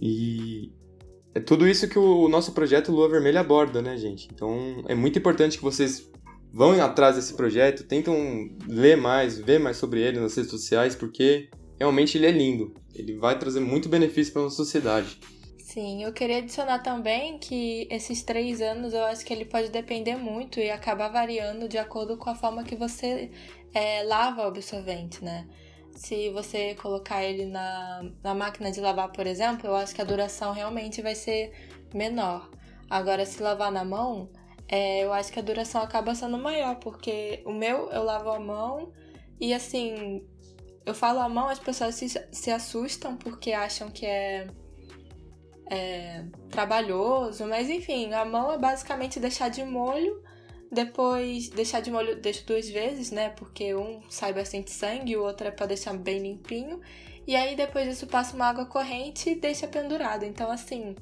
E 0.00 0.72
é 1.34 1.40
tudo 1.40 1.68
isso 1.68 1.88
que 1.88 1.98
o 1.98 2.28
nosso 2.28 2.52
projeto 2.52 2.92
Lua 2.92 3.08
Vermelha 3.08 3.40
aborda, 3.40 3.80
né, 3.80 3.96
gente? 3.96 4.28
Então 4.32 4.82
é 4.88 4.94
muito 4.94 5.18
importante 5.18 5.56
que 5.56 5.64
vocês 5.64 6.10
vão 6.52 6.80
atrás 6.82 7.16
desse 7.16 7.34
projeto, 7.34 7.84
tentam 7.84 8.16
ler 8.66 8.96
mais, 8.96 9.38
ver 9.38 9.58
mais 9.58 9.76
sobre 9.76 10.00
ele 10.00 10.20
nas 10.20 10.34
redes 10.34 10.50
sociais, 10.50 10.94
porque 10.94 11.48
realmente 11.78 12.16
ele 12.16 12.26
é 12.26 12.30
lindo. 12.30 12.74
Ele 12.94 13.16
vai 13.16 13.38
trazer 13.38 13.60
muito 13.60 13.88
benefício 13.88 14.32
para 14.32 14.42
a 14.42 14.44
nossa 14.44 14.56
sociedade. 14.56 15.18
Sim, 15.58 16.04
eu 16.04 16.12
queria 16.12 16.38
adicionar 16.38 16.78
também 16.78 17.38
que 17.38 17.86
esses 17.90 18.22
três 18.22 18.62
anos 18.62 18.94
eu 18.94 19.04
acho 19.04 19.24
que 19.26 19.32
ele 19.32 19.44
pode 19.44 19.68
depender 19.68 20.16
muito 20.16 20.58
e 20.58 20.70
acabar 20.70 21.08
variando 21.08 21.68
de 21.68 21.76
acordo 21.76 22.16
com 22.16 22.30
a 22.30 22.34
forma 22.34 22.64
que 22.64 22.74
você 22.74 23.30
é, 23.74 24.02
lava 24.04 24.42
o 24.42 24.46
absorvente, 24.46 25.22
né? 25.22 25.46
Se 25.94 26.30
você 26.30 26.74
colocar 26.76 27.22
ele 27.22 27.44
na, 27.46 28.10
na 28.22 28.34
máquina 28.34 28.70
de 28.70 28.80
lavar, 28.80 29.12
por 29.12 29.26
exemplo, 29.26 29.66
eu 29.66 29.76
acho 29.76 29.94
que 29.94 30.00
a 30.00 30.04
duração 30.04 30.52
realmente 30.52 31.02
vai 31.02 31.14
ser 31.14 31.52
menor. 31.92 32.48
Agora, 32.88 33.26
se 33.26 33.42
lavar 33.42 33.70
na 33.70 33.84
mão, 33.84 34.30
é, 34.68 35.04
eu 35.04 35.12
acho 35.12 35.32
que 35.32 35.38
a 35.38 35.42
duração 35.42 35.80
acaba 35.82 36.14
sendo 36.14 36.38
maior, 36.38 36.76
porque 36.76 37.42
o 37.44 37.52
meu 37.52 37.90
eu 37.90 38.02
lavo 38.02 38.30
a 38.30 38.40
mão 38.40 38.92
e 39.40 39.54
assim, 39.54 40.26
eu 40.84 40.94
falo 40.94 41.20
a 41.20 41.28
mão, 41.28 41.48
as 41.48 41.58
pessoas 41.58 41.94
se, 41.94 42.08
se 42.08 42.50
assustam 42.50 43.16
porque 43.16 43.52
acham 43.52 43.90
que 43.90 44.06
é 44.06 44.48
é, 45.68 46.24
trabalhoso, 46.50 47.44
mas 47.46 47.68
enfim, 47.68 48.12
a 48.12 48.24
mão 48.24 48.52
é 48.52 48.58
basicamente 48.58 49.18
deixar 49.18 49.48
de 49.48 49.64
molho, 49.64 50.22
depois 50.70 51.48
deixar 51.48 51.80
de 51.80 51.90
molho, 51.90 52.20
deixo 52.20 52.46
duas 52.46 52.68
vezes, 52.68 53.10
né? 53.10 53.30
Porque 53.30 53.74
um 53.74 54.00
sai 54.08 54.32
bastante 54.32 54.70
sangue, 54.70 55.16
o 55.16 55.22
outro 55.24 55.48
é 55.48 55.50
para 55.50 55.66
deixar 55.66 55.94
bem 55.94 56.18
limpinho, 56.20 56.80
e 57.26 57.34
aí 57.34 57.56
depois 57.56 57.88
disso 57.88 58.06
passa 58.06 58.34
uma 58.36 58.46
água 58.46 58.66
corrente 58.66 59.30
e 59.30 59.34
deixa 59.34 59.66
pendurado. 59.66 60.24
Então, 60.24 60.50
assim, 60.50 60.94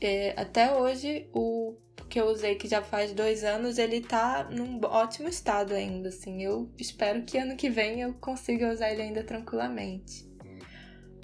é, 0.00 0.34
até 0.36 0.72
hoje 0.72 1.28
o 1.32 1.76
que 2.08 2.20
eu 2.20 2.26
usei, 2.26 2.54
que 2.54 2.68
já 2.68 2.82
faz 2.82 3.12
dois 3.12 3.44
anos, 3.44 3.78
ele 3.78 4.00
tá 4.00 4.48
num 4.50 4.80
ótimo 4.84 5.28
estado 5.28 5.74
ainda, 5.74 6.08
assim. 6.08 6.42
Eu 6.42 6.70
espero 6.78 7.22
que 7.22 7.38
ano 7.38 7.56
que 7.56 7.70
vem 7.70 8.00
eu 8.00 8.14
consiga 8.14 8.72
usar 8.72 8.90
ele 8.92 9.02
ainda 9.02 9.24
tranquilamente. 9.24 10.28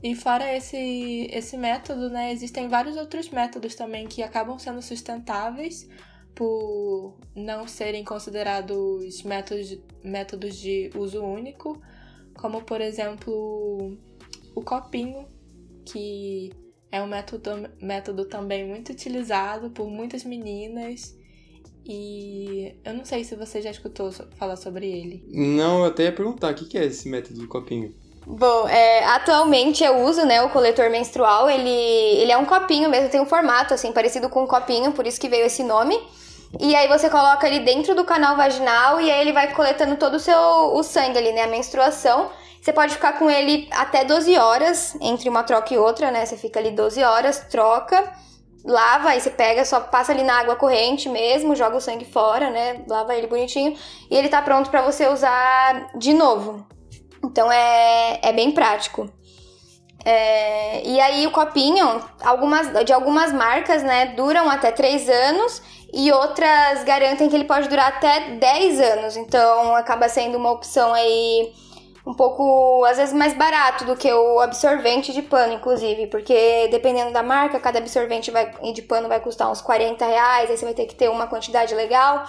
E 0.03 0.15
fora 0.15 0.57
esse, 0.57 1.29
esse 1.31 1.57
método, 1.59 2.09
né, 2.09 2.33
existem 2.33 2.69
vários 2.69 2.97
outros 2.97 3.29
métodos 3.29 3.75
também 3.75 4.07
que 4.09 4.23
acabam 4.23 4.59
sendo 4.59 4.81
sustentáveis 4.81 5.87
por 6.35 7.19
não 7.35 7.69
serem 7.69 8.03
considerados 8.03 9.23
métodos, 9.23 9.79
métodos 10.03 10.57
de 10.57 10.91
uso 10.97 11.23
único, 11.23 11.81
como 12.35 12.63
por 12.63 12.81
exemplo 12.81 13.99
o 14.55 14.63
copinho, 14.63 15.27
que 15.85 16.51
é 16.93 17.01
um 17.01 17.07
método, 17.07 17.69
método 17.81 18.25
também 18.25 18.67
muito 18.67 18.93
utilizado 18.93 19.71
por 19.71 19.89
muitas 19.89 20.25
meninas. 20.25 21.15
E 21.85 22.75
eu 22.85 22.95
não 22.95 23.05
sei 23.05 23.25
se 23.25 23.35
você 23.35 23.63
já 23.63 23.71
escutou 23.71 24.13
falar 24.37 24.57
sobre 24.57 24.87
ele. 24.87 25.25
Não, 25.29 25.81
eu 25.81 25.85
até 25.87 26.05
ia 26.05 26.13
perguntar, 26.13 26.53
o 26.53 26.55
que 26.55 26.77
é 26.77 26.85
esse 26.85 27.09
método 27.09 27.41
do 27.41 27.49
copinho? 27.49 27.95
Bom, 28.27 28.69
é, 28.69 29.05
atualmente 29.07 29.83
eu 29.83 29.99
uso, 30.05 30.25
né, 30.25 30.43
o 30.43 30.51
coletor 30.51 30.91
menstrual, 30.91 31.49
ele, 31.49 31.69
ele 31.69 32.31
é 32.31 32.37
um 32.37 32.45
copinho 32.45 32.91
mesmo, 32.91 33.09
tem 33.09 33.21
um 33.21 33.27
formato, 33.27 33.73
assim, 33.73 33.93
parecido 33.93 34.29
com 34.29 34.45
um 34.45 34.47
copinho, 34.47 34.93
por 34.93 35.07
isso 35.07 35.19
que 35.19 35.29
veio 35.29 35.47
esse 35.47 35.65
nome. 35.65 35.99
E 36.59 36.75
aí 36.75 36.87
você 36.87 37.09
coloca 37.09 37.47
ele 37.49 37.61
dentro 37.61 37.95
do 37.95 38.05
canal 38.05 38.37
vaginal 38.37 39.01
e 39.01 39.11
aí 39.11 39.21
ele 39.21 39.33
vai 39.33 39.55
coletando 39.55 39.97
todo 39.97 40.15
o 40.15 40.21
seu 40.21 40.39
o 40.75 40.83
sangue 40.83 41.17
ali, 41.17 41.33
né, 41.33 41.43
a 41.43 41.47
menstruação. 41.47 42.31
Você 42.61 42.73
pode 42.73 42.95
ficar 42.95 43.15
com 43.15 43.31
ele 43.31 43.69
até 43.73 44.05
12 44.05 44.37
horas, 44.37 44.97
entre 45.01 45.29
uma 45.29 45.43
troca 45.43 45.73
e 45.73 45.79
outra, 45.79 46.11
né, 46.11 46.27
você 46.27 46.37
fica 46.37 46.61
ali 46.61 46.71
12 46.71 47.03
horas, 47.03 47.47
troca, 47.51 48.13
lava, 48.65 49.09
aí 49.09 49.21
você 49.21 49.31
pega, 49.31 49.65
só 49.65 49.81
passa 49.81 50.13
ali 50.13 50.23
na 50.23 50.39
água 50.39 50.57
corrente 50.57 51.09
mesmo, 51.09 51.57
joga 51.57 51.77
o 51.77 51.81
sangue 51.81 52.05
fora, 52.05 52.51
né, 52.51 52.85
lava 52.87 53.15
ele 53.15 53.27
bonitinho 53.27 53.75
e 54.11 54.15
ele 54.15 54.29
tá 54.29 54.43
pronto 54.43 54.69
para 54.69 54.83
você 54.83 55.09
usar 55.09 55.91
de 55.97 56.13
novo. 56.13 56.67
Então 57.25 57.51
é, 57.51 58.21
é 58.23 58.33
bem 58.33 58.51
prático. 58.51 59.09
É, 60.05 60.83
e 60.87 60.99
aí 61.01 61.27
o 61.27 61.31
copinho, 61.31 62.03
algumas, 62.23 62.85
de 62.85 62.93
algumas 62.93 63.33
marcas, 63.33 63.83
né, 63.83 64.07
duram 64.17 64.51
até 64.51 64.71
3 64.71 65.09
anos 65.09 65.63
e 65.93 66.11
outras 66.13 66.85
garantem 66.85 67.29
que 67.29 67.35
ele 67.35 67.45
pode 67.45 67.69
durar 67.69 67.89
até 67.89 68.31
10 68.37 68.81
anos. 68.81 69.17
Então 69.17 69.75
acaba 69.77 70.09
sendo 70.09 70.39
uma 70.39 70.53
opção 70.53 70.93
aí 70.95 71.53
um 72.11 72.15
pouco, 72.15 72.85
às 72.87 72.97
vezes, 72.97 73.15
mais 73.15 73.33
barato 73.35 73.85
do 73.85 73.95
que 73.95 74.13
o 74.13 74.41
absorvente 74.41 75.13
de 75.13 75.23
pano, 75.23 75.53
inclusive, 75.53 76.09
porque 76.09 76.67
dependendo 76.69 77.13
da 77.13 77.23
marca, 77.23 77.61
cada 77.61 77.79
absorvente 77.79 78.33
vai, 78.33 78.51
de 78.73 78.83
pano 78.83 79.07
vai 79.07 79.21
custar 79.21 79.49
uns 79.49 79.61
40 79.61 80.05
reais, 80.05 80.51
aí 80.51 80.57
você 80.57 80.65
vai 80.65 80.75
ter 80.75 80.87
que 80.87 80.95
ter 80.97 81.09
uma 81.09 81.29
quantidade 81.29 81.73
legal. 81.73 82.25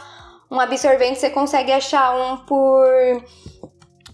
Um 0.51 0.59
absorvente 0.59 1.17
você 1.19 1.31
consegue 1.31 1.71
achar 1.71 2.15
um 2.15 2.37
por 2.45 2.87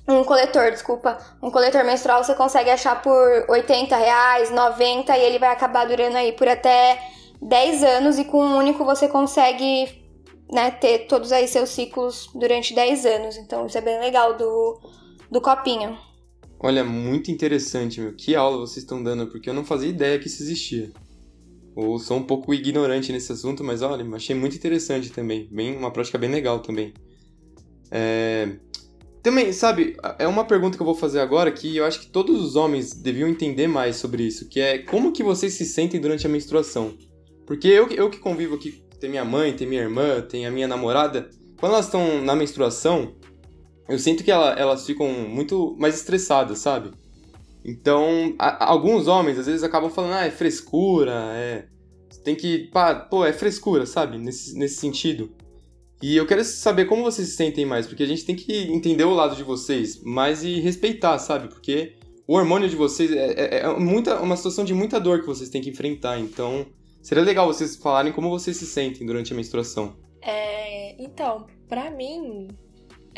um 0.07 0.23
coletor, 0.23 0.71
desculpa, 0.71 1.17
um 1.43 1.51
coletor 1.51 1.83
menstrual 1.83 2.23
você 2.23 2.33
consegue 2.33 2.69
achar 2.69 3.01
por 3.01 3.45
80 3.49 3.93
reais, 3.97 4.49
90 4.49 5.17
e 5.17 5.21
ele 5.21 5.37
vai 5.37 5.49
acabar 5.49 5.85
durando 5.85 6.15
aí 6.15 6.31
por 6.31 6.47
até 6.47 6.97
10 7.41 7.83
anos 7.83 8.17
e 8.17 8.23
com 8.23 8.41
um 8.41 8.55
único 8.55 8.85
você 8.85 9.09
consegue 9.09 10.01
né, 10.49 10.71
ter 10.71 11.07
todos 11.07 11.33
aí 11.33 11.45
seus 11.45 11.71
ciclos 11.71 12.29
durante 12.33 12.73
10 12.73 13.05
anos. 13.05 13.35
Então 13.35 13.65
isso 13.65 13.77
é 13.77 13.81
bem 13.81 13.99
legal 13.99 14.33
do, 14.35 14.79
do 15.31 15.41
copinho. 15.41 15.97
Olha, 16.59 16.83
muito 16.83 17.29
interessante, 17.29 18.01
meu. 18.01 18.13
Que 18.13 18.35
aula 18.35 18.57
vocês 18.57 18.77
estão 18.77 19.01
dando, 19.01 19.27
porque 19.27 19.49
eu 19.49 19.53
não 19.53 19.63
fazia 19.63 19.89
ideia 19.89 20.17
que 20.17 20.27
isso 20.27 20.41
existia. 20.41 20.91
Ou 21.75 21.99
sou 21.99 22.17
um 22.17 22.23
pouco 22.23 22.53
ignorante 22.53 23.11
nesse 23.11 23.31
assunto, 23.31 23.63
mas 23.63 23.83
olha, 23.83 24.03
achei 24.15 24.35
muito 24.35 24.55
interessante 24.55 25.11
também. 25.11 25.47
Bem, 25.51 25.75
uma 25.77 25.91
prática 25.91 26.17
bem 26.17 26.31
legal 26.31 26.59
também. 26.59 26.93
É... 27.91 28.57
Também, 29.21 29.51
sabe, 29.51 29.95
é 30.17 30.27
uma 30.27 30.45
pergunta 30.45 30.77
que 30.77 30.81
eu 30.81 30.85
vou 30.85 30.95
fazer 30.95 31.19
agora 31.19 31.51
que 31.51 31.75
eu 31.75 31.85
acho 31.85 31.99
que 31.99 32.07
todos 32.07 32.41
os 32.41 32.55
homens 32.55 32.93
deviam 32.93 33.27
entender 33.27 33.67
mais 33.67 33.97
sobre 33.97 34.23
isso, 34.23 34.47
que 34.47 34.59
é 34.59 34.79
como 34.79 35.11
que 35.11 35.21
vocês 35.21 35.53
se 35.53 35.65
sentem 35.65 35.99
durante 35.99 36.25
a 36.25 36.29
menstruação. 36.29 36.97
Porque 37.45 37.67
eu, 37.67 37.89
eu 37.89 38.09
que 38.09 38.19
convivo 38.19 38.55
aqui, 38.55 38.83
tem 38.99 39.09
minha 39.09 39.25
mãe, 39.25 39.53
tem 39.53 39.67
minha 39.67 39.81
irmã, 39.81 40.21
tem 40.21 40.45
a 40.45 40.51
minha 40.51 40.67
namorada, 40.67 41.29
quando 41.59 41.73
elas 41.73 41.85
estão 41.85 42.21
na 42.21 42.35
menstruação, 42.35 43.15
eu 43.87 43.97
sinto 43.97 44.23
que 44.23 44.31
ela, 44.31 44.51
elas 44.53 44.85
ficam 44.85 45.07
muito 45.07 45.75
mais 45.77 45.95
estressadas, 45.95 46.59
sabe? 46.59 46.91
Então, 47.63 48.33
a, 48.39 48.69
alguns 48.69 49.07
homens 49.07 49.37
às 49.39 49.45
vezes 49.45 49.63
acabam 49.63 49.89
falando, 49.89 50.13
ah, 50.13 50.25
é 50.25 50.31
frescura, 50.31 51.13
é. 51.33 51.65
Tem 52.23 52.35
que. 52.35 52.69
Pá, 52.71 52.95
pô, 52.95 53.25
é 53.25 53.33
frescura, 53.33 53.85
sabe? 53.85 54.17
Nesse, 54.17 54.57
nesse 54.57 54.75
sentido. 54.75 55.31
E 56.01 56.15
eu 56.15 56.27
quero 56.27 56.43
saber 56.43 56.85
como 56.85 57.03
vocês 57.03 57.29
se 57.29 57.35
sentem 57.35 57.65
mais, 57.65 57.87
porque 57.87 58.03
a 58.03 58.07
gente 58.07 58.23
tem 58.23 58.35
que 58.35 58.71
entender 58.71 59.03
o 59.03 59.13
lado 59.13 59.35
de 59.35 59.43
vocês, 59.43 60.01
mais 60.03 60.43
e 60.43 60.59
respeitar, 60.59 61.17
sabe? 61.17 61.47
Porque 61.47 61.93
o 62.27 62.35
hormônio 62.35 62.69
de 62.69 62.75
vocês 62.75 63.11
é, 63.11 63.31
é, 63.31 63.59
é 63.61 63.79
muita, 63.79 64.21
uma 64.21 64.35
situação 64.35 64.63
de 64.63 64.73
muita 64.73 64.99
dor 64.99 65.21
que 65.21 65.25
vocês 65.25 65.49
têm 65.49 65.61
que 65.61 65.69
enfrentar. 65.69 66.19
Então, 66.19 66.67
seria 67.01 67.23
legal 67.23 67.47
vocês 67.47 67.75
falarem 67.75 68.11
como 68.11 68.29
vocês 68.29 68.57
se 68.57 68.65
sentem 68.65 69.07
durante 69.07 69.33
a 69.33 69.35
menstruação. 69.35 69.95
É, 70.21 71.01
então, 71.01 71.47
pra 71.67 71.89
mim, 71.89 72.49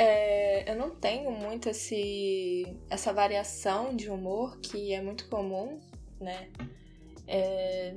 é, 0.02 0.72
eu 0.72 0.78
não 0.78 0.92
tenho 0.92 1.30
muito 1.30 1.68
esse, 1.68 2.78
essa 2.90 3.12
variação 3.12 3.94
de 3.94 4.10
humor 4.10 4.58
que 4.62 4.94
é 4.94 5.02
muito 5.02 5.28
comum, 5.28 5.78
né? 6.22 6.50
É, 7.28 7.96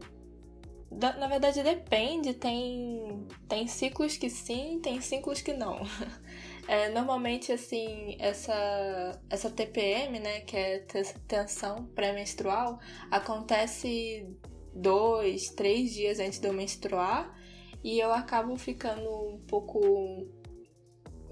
na 0.90 1.28
verdade, 1.28 1.62
depende. 1.62 2.34
Tem, 2.34 3.24
tem 3.48 3.68
ciclos 3.68 4.16
que 4.16 4.28
sim, 4.28 4.80
tem 4.82 5.00
ciclos 5.00 5.40
que 5.40 5.52
não. 5.52 5.80
É, 6.68 6.88
normalmente, 6.90 7.50
assim, 7.50 8.16
essa, 8.20 9.20
essa 9.28 9.50
TPM, 9.50 10.20
né, 10.20 10.42
que 10.42 10.56
é 10.56 10.78
tensão 11.26 11.86
pré-menstrual, 11.86 12.78
acontece 13.10 14.24
dois, 14.72 15.50
três 15.50 15.92
dias 15.92 16.20
antes 16.20 16.38
de 16.38 16.46
eu 16.46 16.52
menstruar 16.52 17.36
e 17.82 17.98
eu 17.98 18.12
acabo 18.12 18.56
ficando 18.56 19.10
um 19.10 19.40
pouco, 19.40 19.80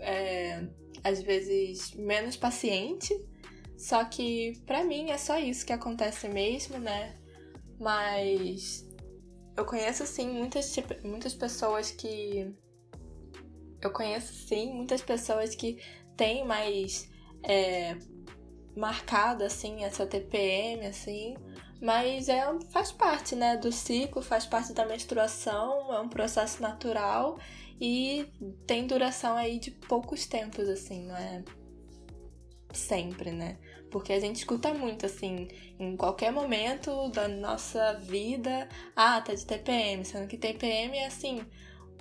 é, 0.00 0.66
às 1.04 1.22
vezes, 1.22 1.92
menos 1.94 2.36
paciente. 2.36 3.14
Só 3.76 4.04
que 4.04 4.60
pra 4.66 4.84
mim 4.84 5.10
é 5.10 5.16
só 5.16 5.38
isso 5.38 5.64
que 5.64 5.72
acontece 5.72 6.28
mesmo, 6.28 6.78
né? 6.78 7.16
Mas 7.78 8.86
eu 9.56 9.64
conheço 9.64 10.06
sim 10.06 10.28
muitas, 10.28 10.72
tipo, 10.72 10.94
muitas 11.06 11.34
pessoas 11.34 11.90
que. 11.90 12.54
Eu 13.80 13.90
conheço 13.90 14.34
sim 14.46 14.74
muitas 14.74 15.00
pessoas 15.00 15.54
que 15.54 15.78
têm 16.16 16.44
mais 16.44 17.08
é, 17.42 17.96
marcada 18.76 19.46
assim 19.46 19.84
essa 19.84 20.06
TPM, 20.06 20.86
assim, 20.86 21.34
mas 21.80 22.28
é, 22.28 22.44
faz 22.70 22.92
parte 22.92 23.34
né, 23.34 23.56
do 23.56 23.72
ciclo, 23.72 24.20
faz 24.20 24.44
parte 24.44 24.72
da 24.74 24.84
menstruação, 24.84 25.92
é 25.94 26.00
um 26.00 26.08
processo 26.08 26.60
natural 26.60 27.38
e 27.80 28.26
tem 28.66 28.86
duração 28.86 29.36
aí 29.36 29.58
de 29.58 29.70
poucos 29.70 30.26
tempos, 30.26 30.68
assim, 30.68 31.06
não 31.06 31.16
é 31.16 31.42
sempre, 32.72 33.30
né? 33.30 33.58
Porque 33.90 34.12
a 34.12 34.20
gente 34.20 34.36
escuta 34.36 34.72
muito, 34.72 35.06
assim, 35.06 35.48
em 35.78 35.96
qualquer 35.96 36.30
momento 36.32 37.08
da 37.10 37.26
nossa 37.26 37.94
vida, 37.94 38.68
ah, 38.94 39.20
tá 39.20 39.34
de 39.34 39.44
TPM, 39.44 40.04
sendo 40.04 40.28
que 40.28 40.36
TPM 40.36 40.96
é, 40.96 41.06
assim, 41.06 41.42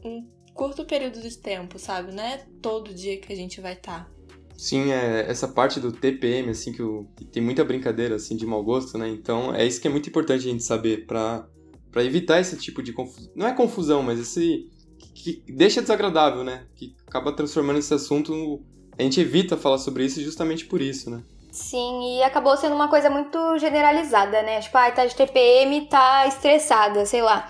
um 0.04 0.28
curto 0.54 0.86
período 0.86 1.22
de 1.22 1.38
tempo, 1.38 1.80
sabe? 1.80 2.14
Não 2.14 2.24
é 2.24 2.46
todo 2.62 2.94
dia 2.94 3.20
que 3.20 3.32
a 3.32 3.36
gente 3.36 3.62
vai 3.62 3.74
estar. 3.74 4.06
Tá. 4.06 4.20
Sim, 4.58 4.92
é, 4.92 5.22
essa 5.22 5.48
parte 5.48 5.80
do 5.80 5.90
TPM, 5.90 6.50
assim, 6.50 6.74
que, 6.74 6.84
que, 7.16 7.26
tem 7.26 7.42
muita 7.42 7.64
brincadeira, 7.64 8.16
assim, 8.16 8.36
de 8.36 8.46
mau 8.46 8.62
gosto, 8.62 8.98
né? 8.98 9.08
Então, 9.08 9.56
é 9.56 9.66
isso 9.66 9.80
que 9.80 9.88
é 9.88 9.92
muito 9.92 10.10
importante 10.10 10.48
a 10.48 10.52
gente 10.52 10.64
saber 10.64 11.06
pra 11.06 11.48
evitar 11.96 12.42
esse 12.42 12.58
tipo 12.58 12.84
de 12.84 12.92
confusão. 12.92 13.32
Não 13.34 13.48
é 13.48 13.54
confusão, 13.54 14.04
mas 14.04 14.20
esse... 14.20 14.70
Que, 15.14 15.44
deixa 15.48 15.82
desagradável, 15.82 16.44
né? 16.44 16.66
Que 16.76 16.96
acaba 17.08 17.32
transformando 17.32 17.80
esse 17.80 17.94
assunto... 17.94 18.62
A 18.98 19.02
gente 19.04 19.22
evita 19.22 19.56
falar 19.56 19.78
sobre 19.78 20.06
isso 20.06 20.22
justamente 20.22 20.66
por 20.66 20.82
isso, 20.82 21.10
né? 21.10 21.24
Sim, 21.52 22.18
e 22.18 22.24
acabou 22.24 22.56
sendo 22.58 22.76
uma 22.76 22.90
coisa 22.90 23.10
muito 23.10 23.58
generalizada, 23.58 24.42
né? 24.44 24.60
Tipo, 24.60 24.78
ah, 24.78 24.92
tá 24.92 25.06
de 25.06 25.16
TPM, 25.16 25.88
tá 25.88 26.28
estressada, 26.28 27.06
sei 27.06 27.22
lá. 27.22 27.50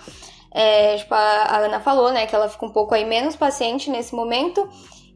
É, 0.52 0.96
tipo, 0.96 1.14
a 1.14 1.58
Ana 1.58 1.80
falou, 1.80 2.12
né, 2.12 2.26
que 2.26 2.34
ela 2.34 2.48
fica 2.48 2.64
um 2.64 2.70
pouco 2.70 2.94
aí 2.94 3.04
menos 3.04 3.36
paciente 3.36 3.90
nesse 3.90 4.14
momento. 4.14 4.68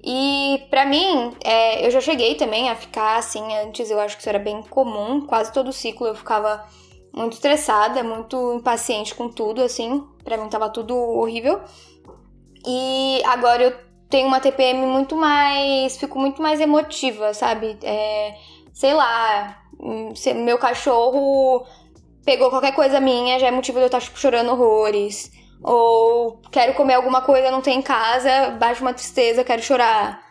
E 0.02 0.66
para 0.70 0.84
mim, 0.84 1.34
é, 1.42 1.86
eu 1.86 1.90
já 1.90 2.00
cheguei 2.00 2.34
também 2.34 2.68
a 2.68 2.76
ficar 2.76 3.16
assim, 3.16 3.42
antes 3.56 3.90
eu 3.90 3.98
acho 3.98 4.16
que 4.16 4.20
isso 4.20 4.28
era 4.28 4.38
bem 4.38 4.62
comum, 4.62 5.22
quase 5.26 5.50
todo 5.50 5.72
ciclo 5.72 6.06
eu 6.06 6.14
ficava 6.14 6.64
muito 7.12 7.32
estressada, 7.32 8.02
muito 8.02 8.54
impaciente 8.54 9.14
com 9.14 9.28
tudo, 9.28 9.62
assim, 9.62 10.04
para 10.22 10.36
mim 10.36 10.48
tava 10.48 10.68
tudo 10.68 10.94
horrível. 10.94 11.60
E 12.66 13.22
agora 13.24 13.62
eu 13.62 13.74
tenho 14.08 14.28
uma 14.28 14.40
TPM 14.40 14.86
muito 14.86 15.16
mais, 15.16 15.96
fico 15.96 16.18
muito 16.18 16.40
mais 16.40 16.60
emotiva, 16.60 17.34
sabe? 17.34 17.76
É, 17.82 18.34
sei 18.72 18.94
lá, 18.94 19.62
hum, 19.78 20.12
meu 20.36 20.58
cachorro 20.58 21.66
pegou 22.24 22.48
qualquer 22.50 22.72
coisa 22.74 23.00
minha, 23.00 23.38
já 23.38 23.48
é 23.48 23.50
motivo 23.50 23.78
de 23.78 23.84
eu 23.84 23.86
estar 23.86 24.00
tipo, 24.00 24.18
chorando 24.18 24.50
horrores. 24.52 25.30
Ou 25.62 26.40
quero 26.50 26.74
comer 26.74 26.94
alguma 26.94 27.22
coisa, 27.22 27.50
não 27.50 27.60
tem 27.60 27.78
em 27.78 27.82
casa, 27.82 28.50
bate 28.58 28.82
uma 28.82 28.92
tristeza, 28.92 29.44
quero 29.44 29.62
chorar. 29.62 30.22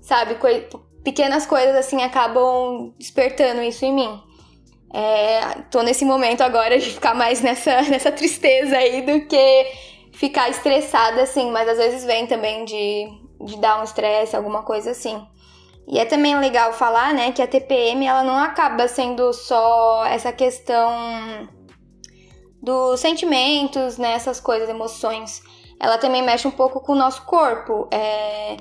Sabe? 0.00 0.36
Co 0.36 0.48
pequenas 1.04 1.46
coisas 1.46 1.74
assim 1.74 2.02
acabam 2.02 2.92
despertando 2.98 3.62
isso 3.62 3.84
em 3.84 3.94
mim. 3.94 4.22
É, 4.92 5.62
tô 5.70 5.82
nesse 5.82 6.04
momento 6.04 6.42
agora 6.42 6.78
de 6.78 6.90
ficar 6.90 7.14
mais 7.14 7.40
nessa, 7.40 7.82
nessa 7.88 8.10
tristeza 8.10 8.76
aí 8.76 9.02
do 9.02 9.26
que 9.26 9.66
ficar 10.12 10.48
estressada, 10.48 11.22
assim, 11.22 11.50
mas 11.50 11.68
às 11.68 11.78
vezes 11.78 12.04
vem 12.04 12.26
também 12.26 12.64
de, 12.64 13.08
de 13.44 13.56
dar 13.58 13.80
um 13.80 13.84
estresse, 13.84 14.36
alguma 14.36 14.62
coisa 14.62 14.90
assim. 14.90 15.26
E 15.86 15.98
é 15.98 16.04
também 16.04 16.38
legal 16.38 16.72
falar, 16.72 17.14
né, 17.14 17.32
que 17.32 17.40
a 17.40 17.46
TPM 17.46 18.06
ela 18.06 18.22
não 18.22 18.36
acaba 18.36 18.86
sendo 18.86 19.32
só 19.32 20.04
essa 20.04 20.30
questão 20.32 21.48
dos 22.62 23.00
sentimentos, 23.00 23.96
né, 23.96 24.12
essas 24.12 24.38
coisas, 24.38 24.68
emoções. 24.68 25.42
Ela 25.80 25.96
também 25.96 26.22
mexe 26.22 26.46
um 26.46 26.50
pouco 26.50 26.80
com 26.80 26.92
o 26.92 26.96
nosso 26.96 27.24
corpo. 27.24 27.88
É... 27.90 28.56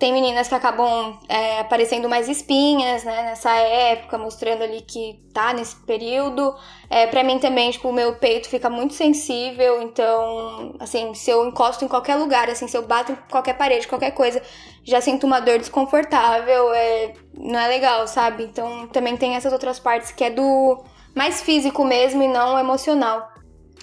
Tem 0.00 0.14
meninas 0.14 0.48
que 0.48 0.54
acabam 0.54 1.18
é, 1.28 1.60
aparecendo 1.60 2.08
mais 2.08 2.26
espinhas, 2.26 3.04
né, 3.04 3.22
nessa 3.22 3.52
época, 3.52 4.16
mostrando 4.16 4.62
ali 4.62 4.80
que 4.80 5.22
tá 5.30 5.52
nesse 5.52 5.76
período. 5.76 6.54
É, 6.88 7.06
para 7.06 7.22
mim 7.22 7.38
também, 7.38 7.70
tipo, 7.70 7.86
o 7.86 7.92
meu 7.92 8.14
peito 8.14 8.48
fica 8.48 8.70
muito 8.70 8.94
sensível, 8.94 9.82
então, 9.82 10.74
assim, 10.80 11.12
se 11.12 11.30
eu 11.30 11.46
encosto 11.46 11.84
em 11.84 11.88
qualquer 11.88 12.16
lugar, 12.16 12.48
assim, 12.48 12.66
se 12.66 12.74
eu 12.74 12.86
bato 12.86 13.12
em 13.12 13.18
qualquer 13.30 13.58
parede, 13.58 13.86
qualquer 13.86 14.12
coisa, 14.12 14.40
já 14.82 15.02
sinto 15.02 15.26
uma 15.26 15.38
dor 15.38 15.58
desconfortável, 15.58 16.72
é, 16.72 17.12
não 17.34 17.60
é 17.60 17.68
legal, 17.68 18.08
sabe? 18.08 18.44
Então, 18.44 18.88
também 18.88 19.18
tem 19.18 19.36
essas 19.36 19.52
outras 19.52 19.78
partes 19.78 20.12
que 20.12 20.24
é 20.24 20.30
do 20.30 20.82
mais 21.14 21.42
físico 21.42 21.84
mesmo 21.84 22.22
e 22.22 22.28
não 22.28 22.58
emocional. 22.58 23.28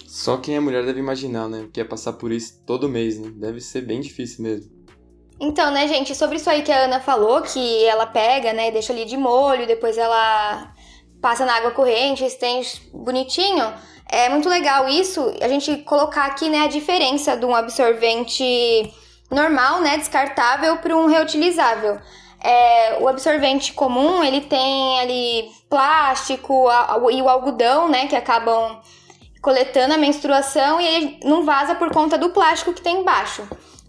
Só 0.04 0.36
quem 0.36 0.56
é 0.56 0.60
mulher 0.60 0.84
deve 0.84 0.98
imaginar, 0.98 1.48
né? 1.48 1.68
Que 1.72 1.80
é 1.80 1.84
passar 1.84 2.14
por 2.14 2.32
isso 2.32 2.60
todo 2.66 2.88
mês, 2.88 3.20
né? 3.20 3.30
Deve 3.36 3.60
ser 3.60 3.82
bem 3.82 4.00
difícil 4.00 4.42
mesmo. 4.42 4.77
Então, 5.40 5.70
né, 5.70 5.86
gente, 5.86 6.14
sobre 6.14 6.36
isso 6.36 6.50
aí 6.50 6.62
que 6.62 6.72
a 6.72 6.84
Ana 6.84 7.00
falou, 7.00 7.42
que 7.42 7.84
ela 7.84 8.06
pega, 8.06 8.52
né, 8.52 8.70
deixa 8.72 8.92
ali 8.92 9.04
de 9.04 9.16
molho, 9.16 9.66
depois 9.66 9.96
ela 9.96 10.72
passa 11.22 11.44
na 11.44 11.54
água 11.54 11.70
corrente, 11.70 12.24
estende 12.24 12.82
bonitinho. 12.92 13.72
É 14.10 14.28
muito 14.28 14.48
legal 14.48 14.88
isso, 14.88 15.32
a 15.40 15.46
gente 15.46 15.76
colocar 15.78 16.24
aqui, 16.24 16.48
né, 16.48 16.60
a 16.64 16.66
diferença 16.66 17.36
de 17.36 17.44
um 17.44 17.54
absorvente 17.54 18.92
normal, 19.30 19.80
né, 19.80 19.96
descartável 19.96 20.78
para 20.78 20.96
um 20.96 21.06
reutilizável. 21.06 21.98
É, 22.42 22.98
o 23.00 23.08
absorvente 23.08 23.72
comum, 23.72 24.24
ele 24.24 24.40
tem 24.40 25.00
ali 25.00 25.50
plástico 25.68 26.68
a, 26.68 26.94
a, 26.94 27.12
e 27.12 27.22
o 27.22 27.28
algodão, 27.28 27.88
né, 27.88 28.08
que 28.08 28.16
acabam 28.16 28.80
coletando 29.40 29.94
a 29.94 29.98
menstruação 29.98 30.80
e 30.80 30.86
ele 30.86 31.20
não 31.24 31.44
vaza 31.44 31.76
por 31.76 31.92
conta 31.92 32.18
do 32.18 32.30
plástico 32.30 32.72
que 32.72 32.82
tem 32.82 33.00
embaixo. 33.00 33.46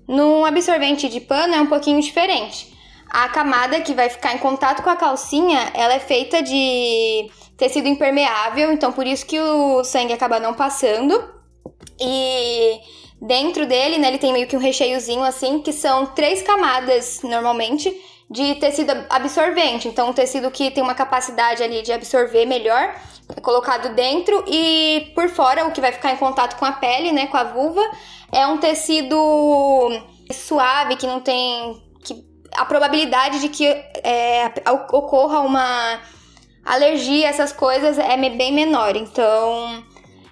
No 0.09 0.43
absorvente 0.43 1.07
de 1.07 1.21
pano 1.21 1.53
é 1.53 1.61
um 1.61 1.67
pouquinho 1.67 2.01
diferente. 2.01 2.75
A 3.11 3.29
camada 3.29 3.79
que 3.79 3.93
vai 3.93 4.09
ficar 4.09 4.33
em 4.33 4.39
contato 4.39 4.81
com 4.81 4.89
a 4.89 4.95
calcinha, 4.95 5.71
ela 5.75 5.93
é 5.93 5.99
feita 5.99 6.41
de 6.41 7.29
tecido 7.55 7.87
impermeável, 7.87 8.71
então 8.71 8.91
por 8.91 9.05
isso 9.05 9.23
que 9.23 9.39
o 9.39 9.83
sangue 9.83 10.11
acaba 10.11 10.39
não 10.39 10.55
passando. 10.55 11.31
E 12.01 12.79
dentro 13.21 13.67
dele, 13.67 13.99
né, 13.99 14.07
ele 14.07 14.17
tem 14.17 14.33
meio 14.33 14.47
que 14.47 14.57
um 14.57 14.59
recheiozinho 14.59 15.21
assim, 15.23 15.59
que 15.59 15.71
são 15.71 16.07
três 16.07 16.41
camadas 16.41 17.21
normalmente 17.21 17.95
de 18.29 18.55
tecido 18.55 18.91
absorvente. 19.09 19.87
Então, 19.87 20.09
um 20.09 20.13
tecido 20.13 20.51
que 20.51 20.69
tem 20.69 20.83
uma 20.83 20.93
capacidade 20.93 21.63
ali 21.63 21.81
de 21.81 21.91
absorver 21.91 22.45
melhor 22.45 22.93
é 23.35 23.41
colocado 23.41 23.93
dentro 23.93 24.43
e 24.47 25.11
por 25.15 25.29
fora, 25.29 25.65
o 25.65 25.71
que 25.71 25.81
vai 25.81 25.91
ficar 25.91 26.11
em 26.11 26.17
contato 26.17 26.57
com 26.57 26.65
a 26.65 26.71
pele, 26.71 27.11
né, 27.11 27.27
com 27.27 27.37
a 27.37 27.43
vulva, 27.43 27.81
é 28.31 28.45
um 28.47 28.57
tecido 28.57 29.15
suave 30.31 30.95
que 30.95 31.07
não 31.07 31.19
tem 31.19 31.81
que 32.03 32.23
a 32.55 32.65
probabilidade 32.65 33.39
de 33.39 33.49
que 33.49 33.65
é, 33.65 34.51
ocorra 34.91 35.39
uma 35.41 35.99
alergia, 36.65 37.27
essas 37.27 37.51
coisas 37.51 37.97
é 37.97 38.17
bem 38.29 38.51
menor. 38.51 38.95
Então, 38.95 39.83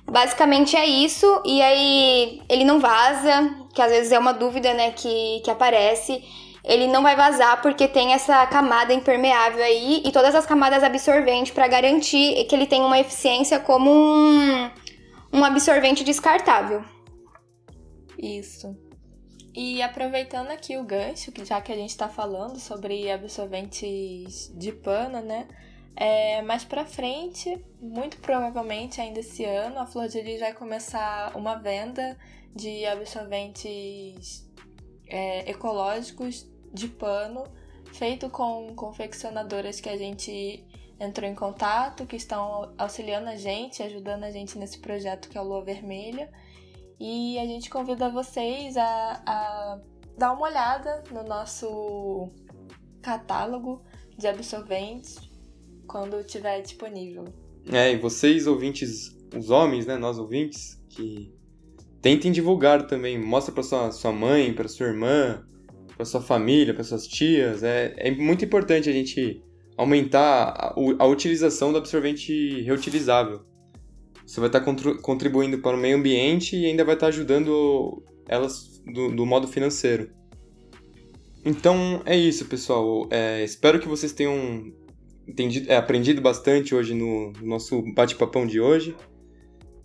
basicamente 0.06 0.76
é 0.76 0.86
isso. 0.86 1.42
E 1.46 1.62
aí 1.62 2.42
ele 2.50 2.64
não 2.64 2.80
vaza, 2.80 3.56
que 3.74 3.82
às 3.82 3.92
vezes 3.92 4.12
é 4.12 4.20
uma 4.20 4.34
dúvida, 4.34 4.74
né, 4.74 4.92
que, 4.92 5.42
que 5.44 5.52
aparece 5.52 6.24
ele 6.68 6.86
não 6.86 7.02
vai 7.02 7.16
vazar 7.16 7.62
porque 7.62 7.88
tem 7.88 8.14
essa 8.14 8.46
camada 8.46 8.94
impermeável 8.94 9.64
aí 9.64 10.02
e 10.06 10.12
todas 10.12 10.36
as 10.36 10.46
camadas 10.46 10.84
absorventes 10.84 11.54
para 11.54 11.66
garantir 11.66 12.44
que 12.44 12.54
ele 12.54 12.68
tem 12.68 12.82
uma 12.82 13.00
eficiência 13.00 13.58
como 13.58 13.90
um, 13.90 14.70
um 15.32 15.46
absorvente 15.46 16.04
descartável. 16.04 16.84
Isso. 18.18 18.76
E 19.56 19.82
aproveitando 19.82 20.50
aqui 20.50 20.78
o 20.78 20.84
gancho, 20.84 21.32
já 21.44 21.62
que 21.62 21.72
a 21.72 21.76
gente 21.76 21.92
está 21.92 22.10
falando 22.10 22.60
sobre 22.60 23.10
absorventes 23.10 24.54
de 24.54 24.74
pano, 24.74 25.22
né? 25.22 25.48
É, 25.96 26.42
mais 26.44 26.64
para 26.64 26.86
frente, 26.86 27.66
muito 27.82 28.18
provavelmente 28.18 29.02
ainda 29.02 29.22
esse 29.22 29.44
ano, 29.46 29.80
a 29.80 29.88
Flor 29.88 30.08
de 30.08 30.22
Lis 30.22 30.42
vai 30.42 30.54
começar 30.54 31.36
uma 31.36 31.56
venda 31.56 32.16
de 32.54 32.86
absorventes 32.86 34.48
é, 35.08 35.50
ecológicos 35.50 36.46
de 36.74 36.88
pano 36.88 37.44
feito 37.94 38.30
com 38.30 38.74
confeccionadoras 38.76 39.80
que 39.80 39.90
a 39.90 39.98
gente 39.98 40.64
entrou 41.00 41.30
em 41.30 41.36
contato, 41.36 42.06
que 42.06 42.16
estão 42.16 42.74
auxiliando 42.78 43.30
a 43.30 43.36
gente, 43.36 43.84
ajudando 43.84 44.24
a 44.24 44.32
gente 44.32 44.58
nesse 44.58 44.80
projeto 44.80 45.30
que 45.30 45.38
é 45.38 45.42
o 45.42 45.44
Lua 45.44 45.64
Vermelha. 45.64 46.30
E 47.00 47.38
a 47.38 47.46
gente 47.46 47.70
convida 47.70 48.10
vocês 48.10 48.76
a, 48.76 49.22
a 49.26 49.80
dar 50.18 50.34
uma 50.34 50.48
olhada 50.48 51.04
no 51.12 51.24
nosso 51.24 52.32
catálogo 53.02 53.84
de 54.18 54.28
absorventes 54.28 55.18
quando 55.88 56.20
estiver 56.20 56.62
disponível. 56.62 57.26
É, 57.72 57.92
e 57.92 57.98
vocês 57.98 58.48
ouvintes, 58.48 59.16
os 59.36 59.50
homens, 59.50 59.86
né, 59.86 59.96
nós 59.96 60.18
ouvintes, 60.18 60.82
que 60.90 61.32
tentem 62.02 62.32
divulgar 62.32 62.88
também, 62.88 63.20
mostra 63.20 63.54
para 63.54 63.64
sua, 63.64 63.92
sua 63.92 64.12
mãe, 64.12 64.54
para 64.54 64.68
sua 64.68 64.88
irmã, 64.88 65.46
para 65.98 66.06
sua 66.06 66.22
família, 66.22 66.74
para 66.74 66.84
suas 66.84 67.08
tias. 67.08 67.64
É, 67.64 67.94
é 67.98 68.12
muito 68.12 68.46
importante 68.46 68.88
a 68.88 68.94
gente 68.94 69.42
aumentar 69.76 70.54
a, 70.56 70.76
a 71.00 71.06
utilização 71.06 71.72
do 71.72 71.80
absorvente 71.80 72.62
reutilizável. 72.62 73.42
Você 74.26 74.40
vai 74.40 74.48
estar 74.48 74.62
contribuindo 75.02 75.58
para 75.60 75.76
o 75.76 75.80
meio 75.80 75.98
ambiente 75.98 76.56
e 76.56 76.66
ainda 76.66 76.86
vai 76.86 76.96
estar 76.96 77.08
ajudando 77.08 78.04
elas 78.28 78.82
do, 78.86 79.16
do 79.16 79.26
modo 79.26 79.48
financeiro. 79.48 80.12
Então 81.44 82.02
é 82.06 82.16
isso, 82.16 82.46
pessoal. 82.46 83.08
É, 83.10 83.44
espero 83.44 83.80
que 83.80 83.88
vocês 83.88 84.12
tenham 84.12 84.72
entendido, 85.28 85.72
é, 85.72 85.78
aprendido 85.78 86.22
bastante 86.22 86.76
hoje 86.76 86.94
no, 86.94 87.32
no 87.32 87.48
nosso 87.48 87.82
bate-papão 87.94 88.46
de 88.46 88.60
hoje. 88.60 88.96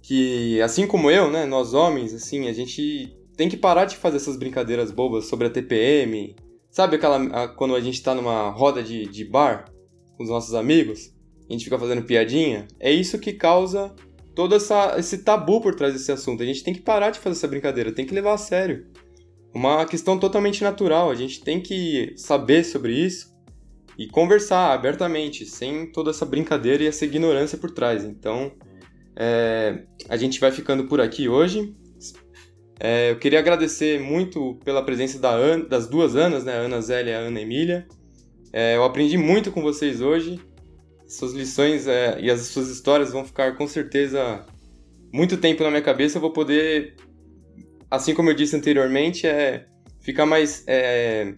Que 0.03 0.61
assim 0.61 0.89
como 0.89 1.09
eu, 1.09 1.31
né, 1.31 1.47
nós 1.47 1.73
homens, 1.73 2.13
assim, 2.13 2.49
a 2.49 2.53
gente 2.53 3.17
tem 3.37 3.49
que 3.49 3.57
parar 3.57 3.85
de 3.85 3.97
fazer 3.97 4.17
essas 4.17 4.37
brincadeiras 4.37 4.91
bobas 4.91 5.27
sobre 5.27 5.47
a 5.47 5.51
TPM. 5.51 6.35
Sabe 6.71 6.97
aquela. 6.97 7.17
A, 7.17 7.49
quando 7.49 7.75
a 7.75 7.81
gente 7.81 8.03
tá 8.03 8.15
numa 8.15 8.51
roda 8.51 8.83
de, 8.83 9.07
de 9.07 9.25
bar 9.25 9.67
com 10.17 10.23
os 10.25 10.31
nossos 10.31 10.55
amigos? 10.55 11.13
A 11.49 11.53
gente 11.53 11.65
fica 11.65 11.79
fazendo 11.79 12.03
piadinha? 12.03 12.67
É 12.81 12.91
isso 12.91 13.19
que 13.19 13.33
causa 13.33 13.95
todo 14.35 14.55
essa, 14.55 14.95
esse 14.99 15.19
tabu 15.19 15.61
por 15.61 15.75
trás 15.75 15.93
desse 15.93 16.11
assunto. 16.11 16.43
A 16.43 16.47
gente 16.47 16.63
tem 16.63 16.73
que 16.75 16.81
parar 16.81 17.11
de 17.11 17.19
fazer 17.19 17.37
essa 17.37 17.49
brincadeira, 17.49 17.93
tem 17.93 18.07
que 18.07 18.15
levar 18.15 18.35
a 18.35 18.39
sério. 18.39 18.87
Uma 19.55 19.85
questão 19.85 20.19
totalmente 20.19 20.63
natural, 20.63 21.11
a 21.11 21.15
gente 21.15 21.43
tem 21.43 21.61
que 21.61 22.15
saber 22.17 22.65
sobre 22.65 22.95
isso 22.95 23.33
e 23.99 24.07
conversar 24.09 24.73
abertamente, 24.73 25.45
sem 25.45 25.93
toda 25.93 26.11
essa 26.11 26.25
brincadeira 26.25 26.83
e 26.83 26.87
essa 26.87 27.05
ignorância 27.05 27.59
por 27.59 27.71
trás. 27.71 28.05
Então, 28.05 28.53
é, 29.15 29.85
a 30.09 30.17
gente 30.17 30.41
vai 30.41 30.51
ficando 30.51 30.87
por 30.87 31.01
aqui 31.01 31.29
hoje. 31.29 31.75
É, 32.85 33.13
eu 33.13 33.17
queria 33.17 33.39
agradecer 33.39 34.01
muito 34.01 34.59
pela 34.65 34.85
presença 34.85 35.17
da 35.17 35.57
das 35.59 35.87
duas 35.87 36.17
Anas, 36.17 36.43
né? 36.43 36.57
Ana 36.57 36.81
Zélia 36.81 37.13
e 37.13 37.15
a 37.15 37.19
Ana 37.21 37.41
Emília. 37.41 37.87
É, 38.53 38.75
eu 38.75 38.83
aprendi 38.83 39.17
muito 39.17 39.53
com 39.53 39.63
vocês 39.63 40.01
hoje. 40.01 40.41
Suas 41.07 41.33
lições 41.33 41.87
é, 41.87 42.21
e 42.21 42.29
as 42.29 42.41
suas 42.41 42.69
histórias 42.69 43.13
vão 43.13 43.25
ficar 43.25 43.57
com 43.57 43.69
certeza 43.69 44.45
muito 45.13 45.37
tempo 45.37 45.63
na 45.63 45.71
minha 45.71 45.81
cabeça. 45.81 46.17
Eu 46.17 46.21
vou 46.21 46.33
poder, 46.33 46.97
assim 47.89 48.15
como 48.15 48.31
eu 48.31 48.35
disse 48.35 48.57
anteriormente, 48.57 49.29
é, 49.29 49.65
ficar 50.01 50.27
mais 50.27 50.65
é, 50.67 51.35